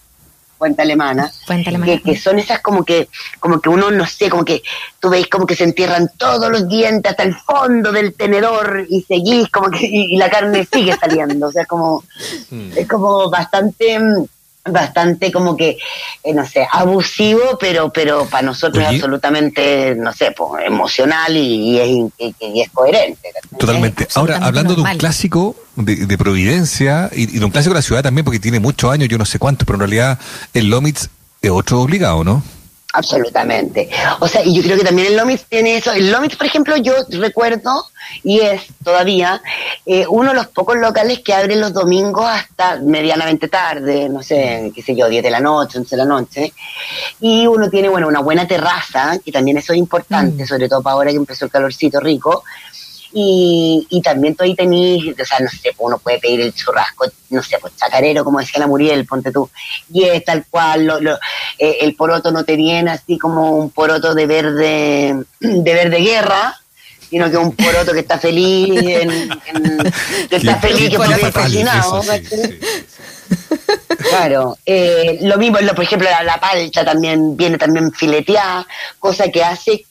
fuente 0.56 0.82
alemana. 0.82 1.30
Fuente 1.46 1.68
alemana. 1.68 1.92
Que, 1.92 2.02
que 2.02 2.16
son 2.16 2.38
esas 2.38 2.60
como 2.60 2.84
que, 2.84 3.08
como 3.40 3.60
que 3.60 3.68
uno, 3.68 3.90
no 3.90 4.06
sé, 4.06 4.30
como 4.30 4.44
que 4.44 4.62
tú 5.00 5.10
veis 5.10 5.28
como 5.28 5.46
que 5.46 5.54
se 5.54 5.64
entierran 5.64 6.10
todos 6.16 6.50
los 6.50 6.68
dientes 6.68 7.10
hasta 7.10 7.22
el 7.22 7.34
fondo 7.34 7.92
del 7.92 8.14
tenedor 8.14 8.86
y 8.88 9.02
seguís 9.02 9.48
como 9.50 9.70
que, 9.70 9.86
y, 9.86 10.14
y 10.14 10.16
la 10.16 10.30
carne 10.30 10.66
sigue 10.70 10.96
saliendo. 10.96 11.48
O 11.48 11.52
sea, 11.52 11.66
como, 11.66 12.04
es 12.76 12.88
como 12.88 13.30
bastante 13.30 13.98
mm, 13.98 14.24
bastante 14.68 15.30
como 15.32 15.56
que 15.56 15.78
eh, 16.24 16.32
no 16.34 16.46
sé 16.46 16.66
abusivo 16.70 17.56
pero 17.60 17.92
pero 17.92 18.26
para 18.26 18.42
nosotros 18.42 18.84
Oye. 18.84 18.96
es 18.96 19.02
absolutamente 19.02 19.94
no 19.96 20.12
sé 20.12 20.32
pues, 20.32 20.66
emocional 20.66 21.36
y, 21.36 21.40
y 21.72 21.78
es, 21.80 21.88
in- 21.88 22.12
y- 22.18 22.34
y 22.40 22.60
es 22.62 22.70
coherente. 22.70 23.30
Totalmente. 23.58 24.04
Es 24.08 24.16
Ahora, 24.16 24.38
hablando 24.42 24.74
de 24.74 24.82
un 24.82 24.98
clásico 24.98 25.56
de, 25.76 26.06
de 26.06 26.18
Providencia 26.18 27.10
y, 27.14 27.22
y 27.34 27.38
de 27.38 27.44
un 27.44 27.50
clásico 27.50 27.74
de 27.74 27.78
la 27.78 27.82
ciudad 27.82 28.02
también, 28.02 28.24
porque 28.24 28.38
tiene 28.40 28.60
muchos 28.60 28.90
años, 28.90 29.08
yo 29.08 29.18
no 29.18 29.24
sé 29.24 29.38
cuántos, 29.38 29.66
pero 29.66 29.76
en 29.76 29.80
realidad 29.80 30.18
el 30.54 30.68
Lomitz 30.70 31.08
es 31.42 31.50
otro 31.50 31.80
obligado, 31.80 32.24
¿no? 32.24 32.42
Absolutamente. 32.96 33.90
O 34.20 34.28
sea, 34.28 34.42
y 34.44 34.54
yo 34.54 34.62
creo 34.62 34.76
que 34.78 34.84
también 34.84 35.08
el 35.08 35.16
Lomitz 35.16 35.44
tiene 35.48 35.76
eso. 35.76 35.92
El 35.92 36.10
Lomitz, 36.10 36.36
por 36.36 36.46
ejemplo, 36.46 36.76
yo 36.76 36.94
recuerdo, 37.10 37.84
y 38.24 38.40
es 38.40 38.62
todavía, 38.82 39.42
eh, 39.84 40.06
uno 40.08 40.30
de 40.30 40.36
los 40.36 40.46
pocos 40.48 40.76
locales 40.76 41.20
que 41.20 41.34
abren 41.34 41.60
los 41.60 41.72
domingos 41.72 42.24
hasta 42.26 42.78
medianamente 42.80 43.48
tarde, 43.48 44.08
no 44.08 44.22
sé, 44.22 44.72
qué 44.74 44.82
sé 44.82 44.96
yo, 44.96 45.08
10 45.08 45.22
de 45.22 45.30
la 45.30 45.40
noche, 45.40 45.78
11 45.78 45.90
de 45.90 46.02
la 46.02 46.08
noche. 46.08 46.52
Y 47.20 47.46
uno 47.46 47.68
tiene, 47.68 47.88
bueno, 47.88 48.08
una 48.08 48.20
buena 48.20 48.46
terraza, 48.46 49.18
que 49.24 49.30
también 49.32 49.58
eso 49.58 49.72
es 49.72 49.78
importante, 49.78 50.44
Mm. 50.44 50.46
sobre 50.46 50.68
todo 50.68 50.82
para 50.82 50.94
ahora 50.94 51.10
que 51.10 51.16
empezó 51.16 51.44
el 51.44 51.50
calorcito 51.50 52.00
rico. 52.00 52.44
Y, 53.12 53.86
y 53.90 54.02
también 54.02 54.34
tú 54.34 54.44
ahí 54.44 54.54
tenés, 54.54 55.00
o 55.20 55.24
sea, 55.24 55.38
no 55.40 55.48
sé, 55.48 55.72
uno 55.78 55.98
puede 55.98 56.18
pedir 56.18 56.40
el 56.40 56.52
churrasco, 56.54 57.06
no 57.30 57.42
sé, 57.42 57.56
pues 57.60 57.74
chacarero, 57.76 58.24
como 58.24 58.40
decía 58.40 58.60
la 58.60 58.66
Muriel, 58.66 59.06
ponte 59.06 59.30
tú, 59.32 59.48
y 59.92 60.04
es 60.04 60.24
tal 60.24 60.44
cual, 60.50 60.84
lo, 60.86 61.00
lo- 61.00 61.18
eh, 61.58 61.78
el 61.80 61.94
poroto 61.94 62.30
no 62.32 62.44
te 62.44 62.56
viene 62.56 62.90
así 62.90 63.16
como 63.18 63.52
un 63.56 63.70
poroto 63.70 64.14
de 64.14 64.26
verde, 64.26 65.14
de 65.40 65.74
verde 65.74 65.98
guerra, 65.98 66.58
sino 67.08 67.30
que 67.30 67.36
un 67.36 67.52
poroto 67.54 67.92
que 67.92 68.00
está 68.00 68.18
feliz, 68.18 68.68
en- 68.76 69.30
en- 69.46 69.92
que 70.28 70.36
está 70.36 70.56
feliz, 70.56 70.90
que 70.90 70.96
fatal, 70.98 71.32
cocinado, 71.32 72.00
eso 72.00 72.12
sí, 72.12 72.22
¿cachai? 72.22 72.40
sí, 72.50 72.56
sí. 72.58 73.96
Claro, 74.08 74.56
eh, 74.66 75.18
lo 75.22 75.36
mismo, 75.38 75.58
lo, 75.60 75.74
por 75.74 75.84
ejemplo, 75.84 76.08
la, 76.08 76.22
la 76.22 76.38
palcha 76.38 76.84
también 76.84 77.36
viene 77.36 77.58
también 77.58 77.90
fileteada, 77.92 78.66
cosa 78.98 79.28
que 79.30 79.42
hace 79.42 79.84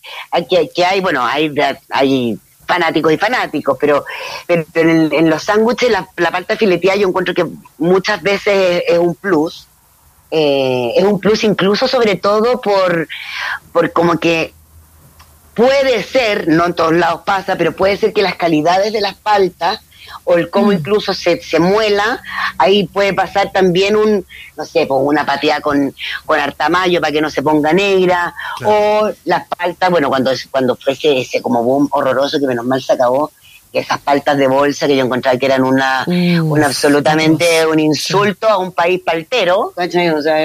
que, 0.49 0.69
que 0.73 0.85
hay, 0.85 1.01
bueno, 1.01 1.25
hay, 1.25 1.51
hay 1.89 2.37
fanáticos 2.67 3.13
y 3.13 3.17
fanáticos, 3.17 3.77
pero, 3.79 4.05
pero 4.47 4.89
en, 4.89 5.13
en 5.13 5.29
los 5.29 5.43
sándwiches 5.43 5.91
la, 5.91 6.07
la 6.17 6.31
palta 6.31 6.55
fileteada 6.57 6.97
yo 6.97 7.07
encuentro 7.07 7.33
que 7.33 7.45
muchas 7.77 8.21
veces 8.21 8.83
es, 8.87 8.95
es 8.95 8.97
un 8.99 9.15
plus, 9.15 9.67
eh, 10.31 10.93
es 10.95 11.03
un 11.03 11.19
plus 11.19 11.43
incluso 11.43 11.87
sobre 11.87 12.15
todo 12.15 12.59
por, 12.61 13.07
por 13.71 13.91
como 13.91 14.19
que 14.19 14.53
puede 15.53 16.03
ser, 16.03 16.47
no 16.47 16.65
en 16.65 16.73
todos 16.73 16.93
lados 16.93 17.21
pasa, 17.25 17.55
pero 17.55 17.73
puede 17.73 17.97
ser 17.97 18.13
que 18.13 18.21
las 18.21 18.35
calidades 18.35 18.91
de 18.91 19.01
las 19.01 19.15
paltas 19.15 19.79
o 20.23 20.35
el 20.35 20.49
cómo 20.49 20.71
incluso 20.71 21.13
se, 21.13 21.41
se 21.41 21.59
muela, 21.59 22.21
ahí 22.57 22.87
puede 22.87 23.13
pasar 23.13 23.51
también 23.51 23.95
un, 23.95 24.25
no 24.57 24.65
sé, 24.65 24.85
pues 24.85 24.99
una 25.03 25.25
pateada 25.25 25.61
con, 25.61 25.93
con 26.25 26.39
hartamayo 26.39 27.01
para 27.01 27.11
que 27.11 27.21
no 27.21 27.29
se 27.29 27.43
ponga 27.43 27.73
negra, 27.73 28.33
o 28.63 29.09
las 29.25 29.47
paltas, 29.47 29.89
bueno, 29.89 30.09
cuando, 30.09 30.31
cuando 30.51 30.75
fue 30.75 30.93
ese, 30.93 31.19
ese 31.19 31.41
como 31.41 31.63
boom 31.63 31.87
horroroso 31.91 32.39
que 32.39 32.47
menos 32.47 32.65
mal 32.65 32.81
se 32.81 32.93
acabó, 32.93 33.31
esas 33.79 33.99
paltas 33.99 34.37
de 34.37 34.47
bolsa 34.47 34.87
que 34.87 34.95
yo 34.95 35.03
encontraba 35.03 35.37
que 35.37 35.45
eran 35.45 35.63
una, 35.63 36.05
un 36.07 36.63
absolutamente 36.63 37.65
un 37.67 37.79
insulto 37.79 38.47
a 38.47 38.57
un 38.57 38.71
país 38.71 39.01
paltero, 39.01 39.73
¿cachai? 39.75 40.09
O 40.09 40.21
sea, 40.21 40.37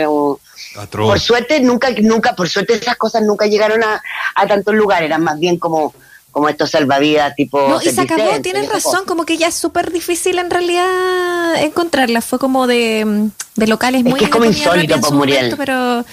Atroz. 0.77 1.09
por 1.09 1.21
suerte 1.21 1.61
nunca, 1.61 1.91
nunca, 2.03 2.35
por 2.35 2.49
suerte 2.49 2.75
esas 2.75 2.97
cosas 2.97 3.23
nunca 3.23 3.47
llegaron 3.47 3.83
a, 3.85 4.03
a 4.35 4.47
tantos 4.47 4.75
lugares, 4.75 5.07
eran 5.07 5.23
más 5.23 5.39
bien 5.39 5.59
como, 5.59 5.95
como 6.31 6.49
estos 6.49 6.71
salvavidas 6.71 7.35
tipo. 7.35 7.61
No, 7.69 7.81
y 7.83 7.91
se 7.91 8.01
acabó, 8.01 8.41
tienes 8.43 8.69
razón, 8.69 9.05
como 9.07 9.25
que 9.25 9.37
ya 9.39 9.49
es 9.49 9.55
súper 9.55 9.91
difícil 9.93 10.39
en 10.39 10.51
realidad 10.51 11.57
encontrarlas. 11.63 12.25
Fue 12.25 12.39
como 12.39 12.67
de, 12.67 13.31
de 13.57 13.67
locales 13.67 14.01
Es 14.01 14.05
muy 14.11 14.19
que 14.19 14.25
es 14.27 14.31
como 14.31 14.45
insólito, 14.45 15.01
pues, 15.01 15.13
Muriel. 15.13 15.55
pero, 15.57 16.05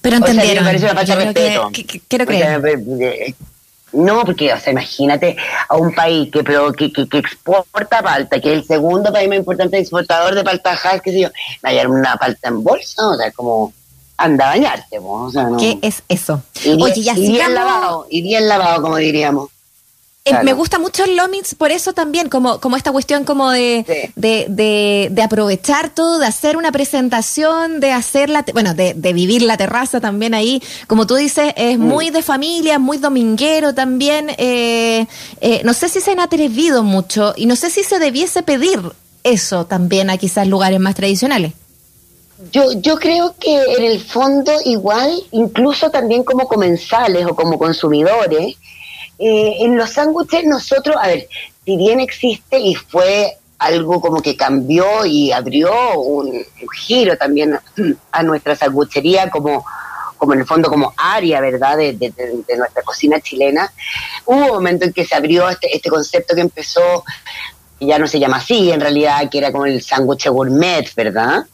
pero 0.00 0.16
O 0.16 0.18
sea, 0.20 0.28
entendieron. 0.30 0.64
me 0.64 0.70
parece 0.70 0.84
una 0.86 0.94
falta 0.94 1.16
de 1.16 1.24
respeto. 1.24 1.70
que- 1.72 1.84
que- 1.86 2.00
quiero 2.08 2.24
O 2.24 2.28
sea, 2.28 2.60
creer. 2.60 3.34
No, 3.92 4.24
porque, 4.24 4.52
o 4.52 4.60
sea, 4.60 4.72
imagínate 4.72 5.36
a 5.68 5.76
un 5.76 5.94
país 5.94 6.30
que, 6.30 6.42
pero, 6.44 6.70
que, 6.72 6.92
que, 6.92 7.08
que 7.08 7.18
exporta 7.18 8.02
palta, 8.02 8.40
que 8.40 8.52
es 8.52 8.58
el 8.58 8.64
segundo 8.64 9.10
país 9.12 9.28
más 9.28 9.38
importante 9.38 9.78
exportador 9.78 10.34
de 10.34 10.44
palta 10.44 10.72
Hass, 10.72 11.00
qué 11.02 11.12
sé 11.12 11.20
yo, 11.20 11.28
hallar 11.62 11.88
una 11.88 12.16
palta 12.16 12.48
en 12.48 12.62
bolsa, 12.62 13.08
o 13.08 13.16
sea, 13.16 13.30
como 13.30 13.72
anda 14.18 14.46
a 14.46 14.48
bañarte, 14.50 15.00
po, 15.00 15.12
o 15.24 15.30
sea, 15.30 15.44
no. 15.44 15.56
¿Qué 15.58 15.78
es 15.82 16.02
eso? 16.08 16.42
Y 16.64 16.70
bien, 16.76 16.82
Oye, 16.82 17.02
ya 17.02 17.12
y 17.12 17.20
bien 17.20 17.32
sigamos. 17.32 17.54
lavado, 17.54 18.06
y 18.10 18.22
bien 18.22 18.48
lavado, 18.48 18.82
como 18.82 18.96
diríamos. 18.96 19.50
Eh, 20.24 20.30
Claro. 20.30 20.44
Me 20.44 20.54
gusta 20.54 20.80
mucho 20.80 21.04
el 21.04 21.14
Lomits 21.16 21.54
por 21.54 21.70
eso 21.70 21.92
también, 21.92 22.28
como, 22.28 22.58
como 22.60 22.76
esta 22.76 22.90
cuestión 22.90 23.22
como 23.24 23.48
de, 23.52 23.84
Sí. 23.86 24.10
de, 24.16 24.46
de, 24.48 25.08
de 25.12 25.22
aprovechar 25.22 25.90
todo, 25.94 26.18
de 26.18 26.26
hacer 26.26 26.56
una 26.56 26.72
presentación, 26.72 27.78
de 27.78 27.92
hacer 27.92 28.28
la, 28.28 28.44
bueno, 28.52 28.74
de, 28.74 28.94
de 28.94 29.12
vivir 29.12 29.42
la 29.42 29.56
terraza 29.56 30.00
también 30.00 30.34
ahí. 30.34 30.60
Como 30.88 31.06
tú 31.06 31.14
dices, 31.14 31.52
es 31.56 31.78
muy 31.78 32.10
de 32.10 32.22
familia, 32.22 32.80
muy 32.80 32.98
dominguero 32.98 33.72
también. 33.72 34.30
eh, 34.36 35.06
eh, 35.40 35.60
no 35.64 35.72
sé 35.74 35.88
si 35.88 36.00
se 36.00 36.10
han 36.10 36.18
atrevido 36.20 36.82
mucho 36.82 37.32
y 37.36 37.46
no 37.46 37.54
sé 37.54 37.70
si 37.70 37.84
se 37.84 38.00
debiese 38.00 38.42
pedir 38.42 38.80
eso 39.22 39.66
también 39.66 40.10
a 40.10 40.16
quizás 40.18 40.48
lugares 40.48 40.80
más 40.80 40.96
tradicionales. 40.96 41.52
Yo, 42.52 42.72
yo 42.72 42.98
creo 42.98 43.34
que 43.38 43.56
en 43.78 43.84
el 43.84 44.00
fondo 44.00 44.52
igual, 44.64 45.10
incluso 45.30 45.90
también 45.90 46.22
como 46.22 46.46
comensales 46.46 47.24
o 47.26 47.34
como 47.34 47.58
consumidores, 47.58 48.56
eh, 49.18 49.56
en 49.60 49.76
los 49.76 49.90
sándwiches 49.90 50.44
nosotros, 50.44 50.96
a 51.00 51.06
ver, 51.06 51.28
si 51.64 51.76
bien 51.76 52.00
existe 52.00 52.58
y 52.58 52.74
fue 52.74 53.38
algo 53.58 54.02
como 54.02 54.20
que 54.20 54.36
cambió 54.36 55.06
y 55.06 55.32
abrió 55.32 55.98
un, 55.98 56.44
giro 56.74 57.16
también 57.16 57.58
a 58.12 58.22
nuestra 58.22 58.54
sanguchería 58.54 59.30
como, 59.30 59.64
como 60.18 60.34
en 60.34 60.40
el 60.40 60.46
fondo 60.46 60.68
como 60.68 60.92
área, 60.96 61.40
¿verdad?, 61.40 61.78
de 61.78 62.12
nuestra 62.58 62.82
cocina 62.82 63.18
chilena, 63.20 63.72
hubo 64.26 64.36
un 64.36 64.48
momento 64.48 64.84
en 64.84 64.92
que 64.92 65.06
se 65.06 65.14
abrió 65.14 65.48
este, 65.48 65.74
este 65.74 65.88
concepto 65.88 66.34
que 66.34 66.42
empezó, 66.42 67.02
que 67.78 67.86
ya 67.86 67.98
no 67.98 68.06
se 68.06 68.18
llama 68.18 68.36
así 68.36 68.70
en 68.70 68.80
realidad, 68.80 69.28
que 69.30 69.38
era 69.38 69.52
como 69.52 69.64
el 69.64 69.82
sándwich 69.82 70.28
gourmet, 70.28 70.94
¿verdad?, 70.94 71.46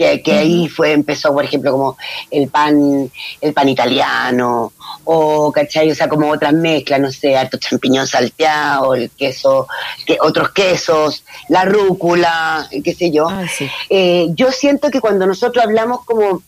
que, 0.00 0.22
que 0.22 0.32
ahí 0.32 0.66
fue 0.66 0.92
empezó 0.92 1.30
por 1.34 1.44
ejemplo 1.44 1.72
como 1.72 1.98
el 2.30 2.48
pan 2.48 3.10
el 3.42 3.52
pan 3.52 3.68
italiano 3.68 4.72
o 5.04 5.52
¿cachai? 5.52 5.90
o 5.90 5.94
sea 5.94 6.08
como 6.08 6.30
otras 6.30 6.54
mezclas 6.54 7.00
no 7.00 7.12
sé 7.12 7.36
harto 7.36 7.58
champiñón 7.58 8.06
salteado 8.06 8.94
el 8.94 9.10
queso 9.10 9.66
que 10.06 10.16
otros 10.22 10.52
quesos 10.52 11.22
la 11.50 11.66
rúcula 11.66 12.66
qué 12.82 12.94
sé 12.94 13.10
yo 13.10 13.28
sí. 13.54 13.68
Eh, 13.90 14.28
yo 14.30 14.50
siento 14.52 14.90
que 14.90 15.02
cuando 15.02 15.26
nosotros 15.26 15.62
hablamos 15.62 16.04
como 16.06 16.42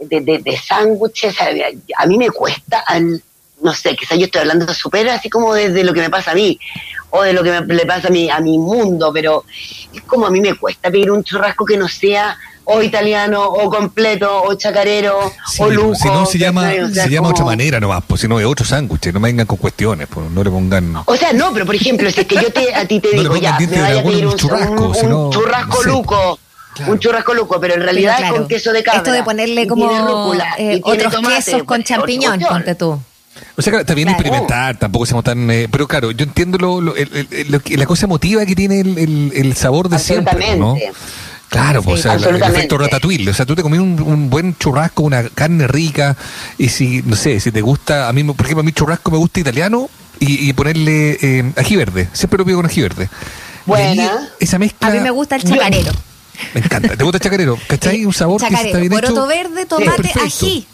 de, 0.00 0.20
de, 0.20 0.38
de 0.38 0.56
sándwiches 0.56 1.40
a, 1.40 1.46
a 1.98 2.06
mí 2.06 2.18
me 2.18 2.30
cuesta 2.30 2.80
al- 2.80 3.22
no 3.62 3.72
sé 3.74 3.96
quizás 3.96 4.18
yo 4.18 4.26
estoy 4.26 4.40
hablando 4.42 4.72
súper 4.72 5.08
así 5.08 5.28
como 5.28 5.52
desde 5.54 5.82
lo 5.84 5.92
que 5.92 6.00
me 6.00 6.10
pasa 6.10 6.30
a 6.30 6.34
mí 6.34 6.58
o 7.10 7.22
de 7.22 7.32
lo 7.32 7.42
que 7.42 7.60
me, 7.60 7.74
le 7.74 7.86
pasa 7.86 8.08
a 8.08 8.10
mi, 8.10 8.30
a 8.30 8.38
mi 8.40 8.58
mundo 8.58 9.10
pero 9.12 9.44
es 9.92 10.02
como 10.02 10.26
a 10.26 10.30
mí 10.30 10.40
me 10.40 10.54
cuesta 10.54 10.90
pedir 10.90 11.10
un 11.10 11.24
churrasco 11.24 11.64
que 11.64 11.76
no 11.76 11.88
sea 11.88 12.36
o 12.70 12.82
italiano, 12.82 13.42
o 13.46 13.70
completo, 13.70 14.42
o 14.42 14.52
chacarero, 14.52 15.32
Sí, 15.50 15.62
o 15.62 15.70
luco. 15.70 15.94
si 15.94 16.06
no 16.08 16.26
se 16.26 16.36
llama, 16.36 16.64
¿cachai? 16.64 16.80
O 16.82 16.88
sea, 16.90 17.04
se 17.04 17.08
llama 17.10 17.28
como- 17.28 17.34
otra 17.36 17.44
manera 17.46 17.80
nomás, 17.80 18.04
pues 18.06 18.20
si 18.20 18.28
no 18.28 18.38
es 18.38 18.44
otro 18.44 18.66
sándwich, 18.66 19.06
no 19.10 19.20
me 19.20 19.30
vengan 19.30 19.46
con 19.46 19.56
cuestiones, 19.56 20.06
pues 20.12 20.30
no 20.30 20.44
le 20.44 20.50
pongan. 20.50 20.96
O 21.06 21.16
sea, 21.16 21.32
no, 21.32 21.50
pero 21.54 21.64
por 21.64 21.74
ejemplo, 21.74 22.10
si 22.10 22.20
es 22.20 22.26
que 22.26 22.34
yo 22.34 22.52
te, 22.52 22.74
a 22.74 22.86
ti 22.86 23.00
te 23.00 23.08
digo, 23.16 23.34
ya, 23.36 23.58
me 23.58 23.66
vaya 23.80 24.00
a 24.00 24.04
pedir 24.04 24.26
un, 24.26 24.36
churrasco, 24.36 24.88
un- 25.02 25.12
un 25.14 25.30
churrasco 25.32 25.76
no 25.78 25.82
sé. 25.82 25.88
luco, 25.88 26.38
Claro. 26.74 26.92
un 26.92 26.98
churrasco 26.98 27.32
luco, 27.32 27.58
pero 27.58 27.72
en 27.72 27.80
realidad 27.84 28.16
Pero 28.18 28.28
es 28.34 28.38
con 28.38 28.48
queso 28.48 28.70
de 28.74 28.82
cabra. 28.82 28.98
Esto 28.98 29.12
de 29.12 29.22
ponerle 29.22 29.66
como 29.66 29.88
rúcula, 29.88 30.54
eh, 30.58 30.78
otros 30.84 31.10
tomate, 31.10 31.36
quesos 31.36 31.58
con 31.60 31.78
pues, 31.78 31.84
champiñón, 31.84 32.38
ponte 32.38 32.74
tú. 32.74 33.00
O 33.56 33.62
sea, 33.62 33.70
claro, 33.72 33.80
está 33.80 33.94
bien 33.94 34.08
Claro. 34.08 34.20
experimentar, 34.22 34.78
tampoco 34.78 35.06
seamos 35.06 35.24
tan. 35.24 35.50
eh, 35.50 35.68
pero 35.70 35.86
claro, 35.88 36.10
yo 36.12 36.24
entiendo 36.24 36.58
lo, 36.58 36.80
lo- 36.80 36.96
el- 36.96 37.26
el- 37.30 37.50
lo 37.50 37.60
que- 37.60 37.76
la 37.76 37.86
cosa 37.86 38.06
emotiva 38.06 38.44
que 38.46 38.54
tiene 38.54 38.80
el, 38.80 38.98
el- 38.98 39.32
el 39.34 39.56
sabor 39.56 39.88
de 39.88 39.98
siempre, 39.98 40.56
¿no? 40.56 40.76
Claro, 41.48 41.82
pues, 41.82 42.02
Sí, 42.02 42.08
o 42.08 42.18
sea, 42.18 42.28
el- 42.30 42.42
efecto 42.42 42.76
ratatouille. 42.76 43.30
O 43.30 43.34
sea, 43.34 43.46
tú 43.46 43.54
te 43.56 43.62
comí 43.62 43.78
un, 43.78 44.00
un 44.02 44.28
buen 44.28 44.54
churrasco, 44.58 45.02
una 45.02 45.24
carne 45.30 45.66
rica, 45.66 46.14
y 46.58 46.68
si, 46.68 47.02
no 47.06 47.16
sé, 47.16 47.40
si 47.40 47.50
te 47.50 47.62
gusta, 47.62 48.08
a 48.08 48.12
mí, 48.12 48.22
por 48.22 48.44
ejemplo, 48.44 48.60
a 48.60 48.64
mí 48.64 48.72
churrasco 48.72 49.10
me 49.10 49.16
gusta 49.16 49.40
italiano 49.40 49.88
y, 50.20 50.48
y 50.48 50.52
ponerle 50.52 51.16
eh, 51.22 51.52
ají 51.56 51.76
verde. 51.76 52.08
Siempre 52.12 52.36
lo 52.38 52.44
pido 52.44 52.58
con 52.58 52.66
ají 52.66 52.82
verde. 52.82 53.08
Buena. 53.64 54.28
esa 54.40 54.58
mezcla. 54.58 54.88
A 54.88 54.90
mí 54.90 55.00
me 55.00 55.10
gusta 55.10 55.36
el 55.36 55.44
chacarero. 55.44 55.92
Me 56.54 56.60
encanta. 56.60 56.96
¿Te 56.96 57.02
gusta 57.02 57.16
el 57.18 57.22
chacarero? 57.22 57.58
¿Cachai? 57.66 58.04
Un 58.04 58.12
sabor 58.14 58.40
que 58.40 58.46
está 58.46 58.56
Chacarero, 58.58 58.80
bien 58.80 58.92
poroto 58.92 59.12
hecho. 59.14 59.26
verde, 59.26 59.66
tomate, 59.66 60.12
ají. 60.24 60.66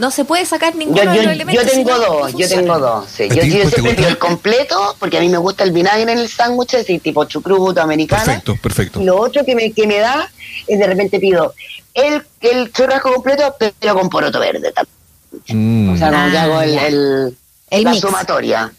No 0.00 0.10
se 0.10 0.24
puede 0.24 0.46
sacar 0.46 0.74
ninguno 0.74 1.02
Yo, 1.04 1.10
de 1.10 1.16
los 1.16 1.24
yo, 1.26 1.30
elementos. 1.30 1.64
yo 1.64 1.70
tengo 1.70 1.90
no, 1.90 1.98
no 1.98 2.04
dos, 2.20 2.32
yo 2.34 2.48
tengo 2.48 2.78
dos. 2.78 3.06
Sí. 3.14 3.24
¿A 3.24 3.34
Yo, 3.34 3.42
yo 3.44 3.68
siempre 3.68 3.94
pido 3.94 4.08
el 4.08 4.18
completo, 4.18 4.96
porque 4.98 5.18
a 5.18 5.20
mí 5.20 5.28
me 5.28 5.38
gusta 5.38 5.62
el 5.64 5.72
vinagre 5.72 6.02
en 6.02 6.18
el 6.18 6.28
sándwich, 6.28 6.74
así 6.74 6.98
tipo 6.98 7.24
chucruto 7.26 7.80
americano. 7.82 8.24
Perfecto, 8.24 8.56
perfecto. 8.56 9.00
Y 9.00 9.04
lo 9.04 9.20
otro 9.20 9.44
que 9.44 9.54
me, 9.54 9.72
que 9.72 9.86
me 9.86 9.98
da 9.98 10.30
es 10.66 10.78
de 10.78 10.86
repente 10.86 11.20
pido 11.20 11.54
el, 11.94 12.22
el 12.40 12.72
churrasco 12.72 13.12
completo, 13.12 13.54
pero 13.78 13.94
con 13.94 14.08
poroto 14.08 14.40
verde 14.40 14.72
también. 14.72 15.86
Mm. 15.90 15.94
O 15.94 15.96
sea, 15.98 16.10
como 16.10 16.30
que 16.30 16.38
Ah, 16.38 16.42
hago 16.44 16.62
el, 16.62 16.72
ya. 16.74 16.86
el- 16.86 17.36
El 17.70 17.84
la 17.84 17.90
mix. 17.90 18.00
sumatoria. 18.00 18.72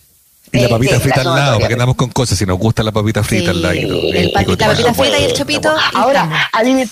Y 0.54 0.58
la 0.60 0.66
Eh, 0.66 0.70
papita 0.70 0.96
sí, 0.96 1.02
frita 1.02 1.16
la 1.18 1.22
al 1.22 1.26
lado, 1.28 1.36
sumatoria. 1.38 1.60
porque 1.62 1.74
andamos 1.76 1.96
con 1.96 2.10
cosas. 2.10 2.38
Si 2.38 2.46
nos 2.46 2.58
gusta 2.60 2.84
la 2.84 2.92
papita 2.92 3.24
frita 3.24 3.52
Sí, 3.52 3.58
al 3.58 3.62
lado. 3.62 3.74
el 3.74 4.32
la 4.34 4.40
papita 4.44 4.94
frita 4.94 5.20
y 5.20 5.24
el 5.24 5.34
chopito, 5.34 5.74
Ahora, 5.94 6.50
a 6.52 6.64
mí 6.64 6.74
me 6.74 6.90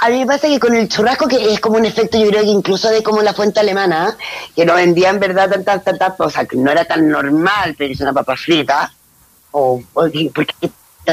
a 0.00 0.08
mí 0.08 0.18
me 0.20 0.26
pasa 0.26 0.48
que 0.48 0.58
con 0.60 0.74
el 0.74 0.88
churrasco, 0.88 1.26
que 1.28 1.52
es 1.52 1.60
como 1.60 1.76
un 1.76 1.86
efecto, 1.86 2.18
yo 2.18 2.28
creo 2.28 2.42
que 2.42 2.48
incluso 2.48 2.88
de 2.90 3.02
como 3.02 3.22
la 3.22 3.32
fuente 3.34 3.60
alemana, 3.60 4.16
que 4.54 4.64
no 4.66 4.74
vendía 4.74 5.10
en 5.10 5.20
verdad 5.20 5.48
tantas, 5.50 5.84
tantas, 5.84 6.14
o 6.18 6.30
sea, 6.30 6.44
que 6.44 6.56
no 6.56 6.70
era 6.70 6.84
tan 6.84 7.08
normal 7.08 7.74
pedirse 7.74 8.02
una 8.02 8.12
papa 8.12 8.36
frita, 8.36 8.92
o, 9.52 9.80
o 9.92 10.10
que- 10.10 10.30
porque 10.34 10.54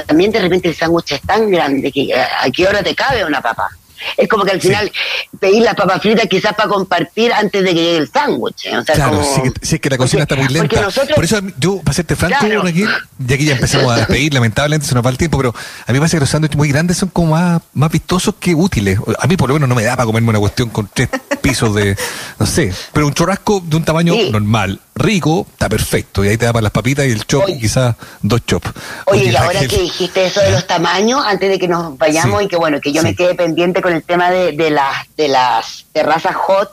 también 0.08 0.32
de 0.32 0.40
repente 0.40 0.70
el 0.70 0.76
sándwich 0.76 1.12
es 1.14 1.22
tan 1.22 1.50
grande 1.52 1.92
que 1.92 2.14
a 2.16 2.50
qué 2.50 2.68
hora 2.68 2.82
te 2.82 2.96
cabe 2.96 3.24
una 3.26 3.42
papa. 3.42 3.70
Es 4.18 4.28
como 4.28 4.44
que 4.46 4.52
al 4.52 4.62
Sí. 4.62 4.68
final 4.68 4.92
pedir 5.40 5.64
las 5.64 5.76
papas 5.76 6.02
fritas 6.02 6.26
quizás 6.28 6.54
para 6.56 6.70
compartir 6.70 7.32
antes 7.34 7.64
de 7.64 7.70
que 7.70 7.76
llegue 7.76 7.98
el 7.98 8.10
sándwich. 8.12 8.66
¿eh? 8.66 8.78
O 8.78 8.84
sea, 8.84 8.96
Claro, 8.96 9.20
como- 9.20 9.36
si, 9.36 9.42
es 9.42 9.54
que- 9.54 9.66
si 9.66 9.76
es 9.76 9.82
que 9.82 9.90
la 9.90 9.98
cocina 9.98 10.26
porque- 10.26 10.42
está 10.44 10.54
muy 10.54 10.60
lenta. 10.62 10.82
nosotros- 10.82 11.16
Por 11.16 11.24
eso, 11.26 11.40
yo, 11.58 11.78
para 11.82 11.94
serte 11.94 12.16
franco, 12.16 12.38
Claro. 12.40 12.62
Raquel, 12.64 12.90
ya 13.20 13.38
que 13.38 13.46
ya 13.46 13.54
empezamos 13.54 13.92
a 13.92 13.98
despedir, 13.98 14.34
lamentablemente 14.34 14.88
se 14.88 14.96
nos 14.96 15.06
va 15.06 15.10
el 15.10 15.18
tiempo, 15.18 15.38
pero 15.38 15.50
a 15.56 15.92
mí 15.92 15.94
me 15.94 16.00
parece 16.00 16.18
que 16.18 16.22
los 16.22 16.30
sándwiches 16.30 16.58
muy 16.58 16.70
grandes 16.70 16.98
son 16.98 17.10
como 17.10 17.32
más, 17.32 17.62
más 17.74 17.92
vistosos 17.92 18.36
que 18.40 18.54
útiles. 18.56 19.00
A 19.20 19.28
mí, 19.28 19.38
por 19.38 19.50
lo 19.50 19.56
menos, 19.56 19.70
no 19.70 19.76
me 19.76 19.84
da 19.84 19.96
para 19.96 20.06
comerme 20.06 20.30
una 20.30 20.40
cuestión 20.40 20.70
con 20.70 20.90
tres 20.94 21.10
pisos 21.42 21.74
de, 21.76 21.96
no 22.40 22.46
sé, 22.46 22.74
pero 22.94 23.08
un 23.08 23.14
churrasco 23.14 23.62
de 23.66 23.76
un 23.78 23.84
tamaño 23.84 24.14
Sí. 24.14 24.30
normal, 24.32 24.80
rico, 25.02 25.46
está 25.52 25.68
perfecto. 25.70 26.24
Y 26.24 26.30
ahí 26.30 26.38
te 26.38 26.46
da 26.46 26.54
para 26.54 26.64
las 26.64 26.72
papitas 26.72 27.06
y 27.06 27.12
el 27.12 27.26
chop, 27.26 27.44
Oye. 27.46 27.54
y 27.56 27.60
quizás 27.60 27.96
dos 28.22 28.46
chops. 28.46 28.70
Oye, 29.06 29.26
y 29.26 29.36
ahora 29.36 29.54
Raquel, 29.54 29.70
que 29.70 29.82
dijiste 29.82 30.26
eso 30.26 30.42
de 30.42 30.52
los 30.52 30.66
tamaños, 30.68 31.22
antes 31.26 31.50
de 31.50 31.60
que 31.60 31.68
nos 31.68 31.98
vayamos 31.98 32.40
Sí. 32.40 32.46
y 32.46 32.48
que 32.48 32.56
bueno, 32.58 32.80
que 32.82 32.92
yo 32.92 33.02
Sí. 33.02 33.08
me 33.08 33.16
quede 33.16 33.36
pendiente 33.36 33.82
con 33.82 33.94
el 33.94 34.04
tema 34.04 34.30
de, 34.32 34.52
de 34.54 34.70
las 34.72 34.96
de 35.18 35.28
las 35.28 35.86
terrazas 35.94 36.36
hot. 36.36 36.70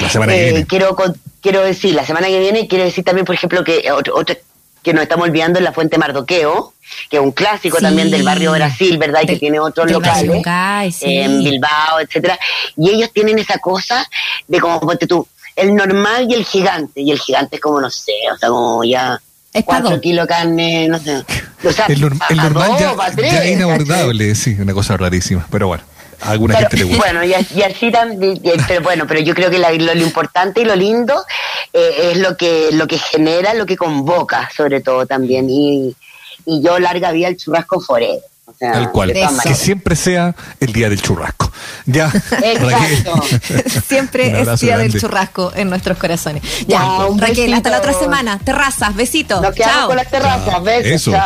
La 0.00 0.08
semana 0.08 0.32
que 0.34 0.44
viene. 0.44 0.66
Quiero 0.66 0.94
con- 0.96 1.16
quiero 1.40 1.62
decir, 1.62 1.94
la 1.94 2.04
semana 2.04 2.26
que 2.28 2.38
viene 2.40 2.66
quiero 2.68 2.84
decir 2.84 3.04
también, 3.04 3.24
por 3.24 3.34
ejemplo, 3.34 3.62
que 3.64 3.90
otro, 3.92 4.16
otro- 4.16 4.36
que 4.82 4.92
nos 4.94 5.02
estamos 5.02 5.28
olvidando 5.28 5.58
en 5.58 5.64
la 5.64 5.72
Fuente 5.72 5.98
Mardoqueo, 5.98 6.72
que 7.10 7.16
es 7.18 7.22
un 7.22 7.32
clásico 7.32 7.76
Sí. 7.78 7.82
también 7.82 8.10
del 8.10 8.22
barrio 8.22 8.52
Brasil, 8.52 8.96
¿verdad? 8.96 9.20
Y 9.24 9.26
que 9.26 9.36
tiene 9.36 9.60
otros 9.60 9.90
locales 9.90 10.94
sí. 10.96 11.18
en 11.18 11.42
Bilbao, 11.44 12.00
etcétera. 12.00 12.38
Y 12.76 12.90
ellos 12.90 13.10
tienen 13.12 13.38
esa 13.38 13.58
cosa 13.58 14.08
de 14.46 14.60
como, 14.60 14.80
ponte 14.80 15.06
tú, 15.06 15.26
el 15.58 15.74
normal 15.74 16.26
y 16.30 16.34
el 16.34 16.44
gigante. 16.44 17.00
Y 17.00 17.10
el 17.10 17.18
gigante 17.18 17.56
es 17.56 17.62
como, 17.62 17.80
no 17.80 17.90
sé, 17.90 18.12
o 18.32 18.36
sea, 18.38 18.48
como 18.48 18.84
ya 18.84 19.20
Es 19.52 19.64
cuatro 19.64 20.00
kilos 20.00 20.24
de 20.26 20.28
carne, 20.34 20.88
no 20.88 20.98
sé. 20.98 21.24
O 21.64 21.72
sea, 21.72 21.86
El, 21.86 22.00
norm- 22.00 22.20
el 22.30 22.36
pa' 22.36 22.42
normal 22.44 22.70
dos, 22.70 22.80
ya, 22.80 23.10
tres, 23.16 23.46
inabordable, 23.50 24.34
sí, 24.34 24.56
una 24.60 24.72
cosa 24.74 24.96
rarísima. 24.96 25.46
Pero 25.50 25.66
bueno, 25.68 25.82
a 26.20 26.30
alguna 26.30 26.54
Pero, 26.56 26.68
gente 26.70 26.76
le 26.76 26.84
gusta. 26.84 27.04
Bueno, 27.12 27.24
y, 27.24 27.34
y 27.58 27.62
así 27.62 27.90
también, 27.90 28.36
y- 28.42 28.50
pero 28.68 28.82
bueno, 28.82 29.06
pero 29.06 29.20
yo 29.20 29.34
creo 29.34 29.50
que 29.50 29.58
la- 29.58 29.72
lo, 29.72 29.94
lo 29.94 30.02
importante 30.02 30.60
y 30.60 30.64
lo 30.64 30.76
lindo 30.76 31.14
eh, 31.72 32.10
es 32.12 32.18
lo 32.18 32.36
que 32.36 32.68
lo 32.72 32.86
que 32.86 32.98
genera, 32.98 33.54
lo 33.54 33.66
que 33.66 33.76
convoca, 33.76 34.48
sobre 34.56 34.80
todo 34.80 35.06
también. 35.06 35.48
Y, 35.50 35.94
y 36.46 36.62
yo 36.62 36.78
larga 36.78 37.10
vida 37.12 37.28
el 37.28 37.36
churrasco 37.36 37.80
forever. 37.80 38.20
Sea, 38.58 38.72
Tal 38.72 38.90
cual. 38.90 39.12
Que 39.44 39.54
siempre 39.54 39.94
sea 39.94 40.34
el 40.58 40.72
día 40.72 40.88
del 40.88 41.00
churrasco. 41.00 41.50
Ya, 41.86 42.06
Exacto. 42.42 42.68
Raquel. 42.68 43.64
Siempre 43.86 44.40
es 44.40 44.60
día 44.60 44.76
grande. 44.76 44.88
del 44.92 45.00
churrasco 45.00 45.52
en 45.54 45.70
nuestros 45.70 45.96
corazones. 45.98 46.42
Ya, 46.66 47.06
Raquel, 47.16 47.52
hasta 47.54 47.70
la 47.70 47.78
otra 47.78 47.92
semana. 47.92 48.38
Terrazas, 48.38 48.94
besitos. 48.94 49.40
Nos 49.42 49.54
quedamos 49.54 49.76
Chao. 49.76 49.86
con 49.88 49.96
las 49.96 50.10
terrazas. 50.10 50.62
Besos, 50.62 50.86
Eso. 50.92 51.10
chao. 51.12 51.16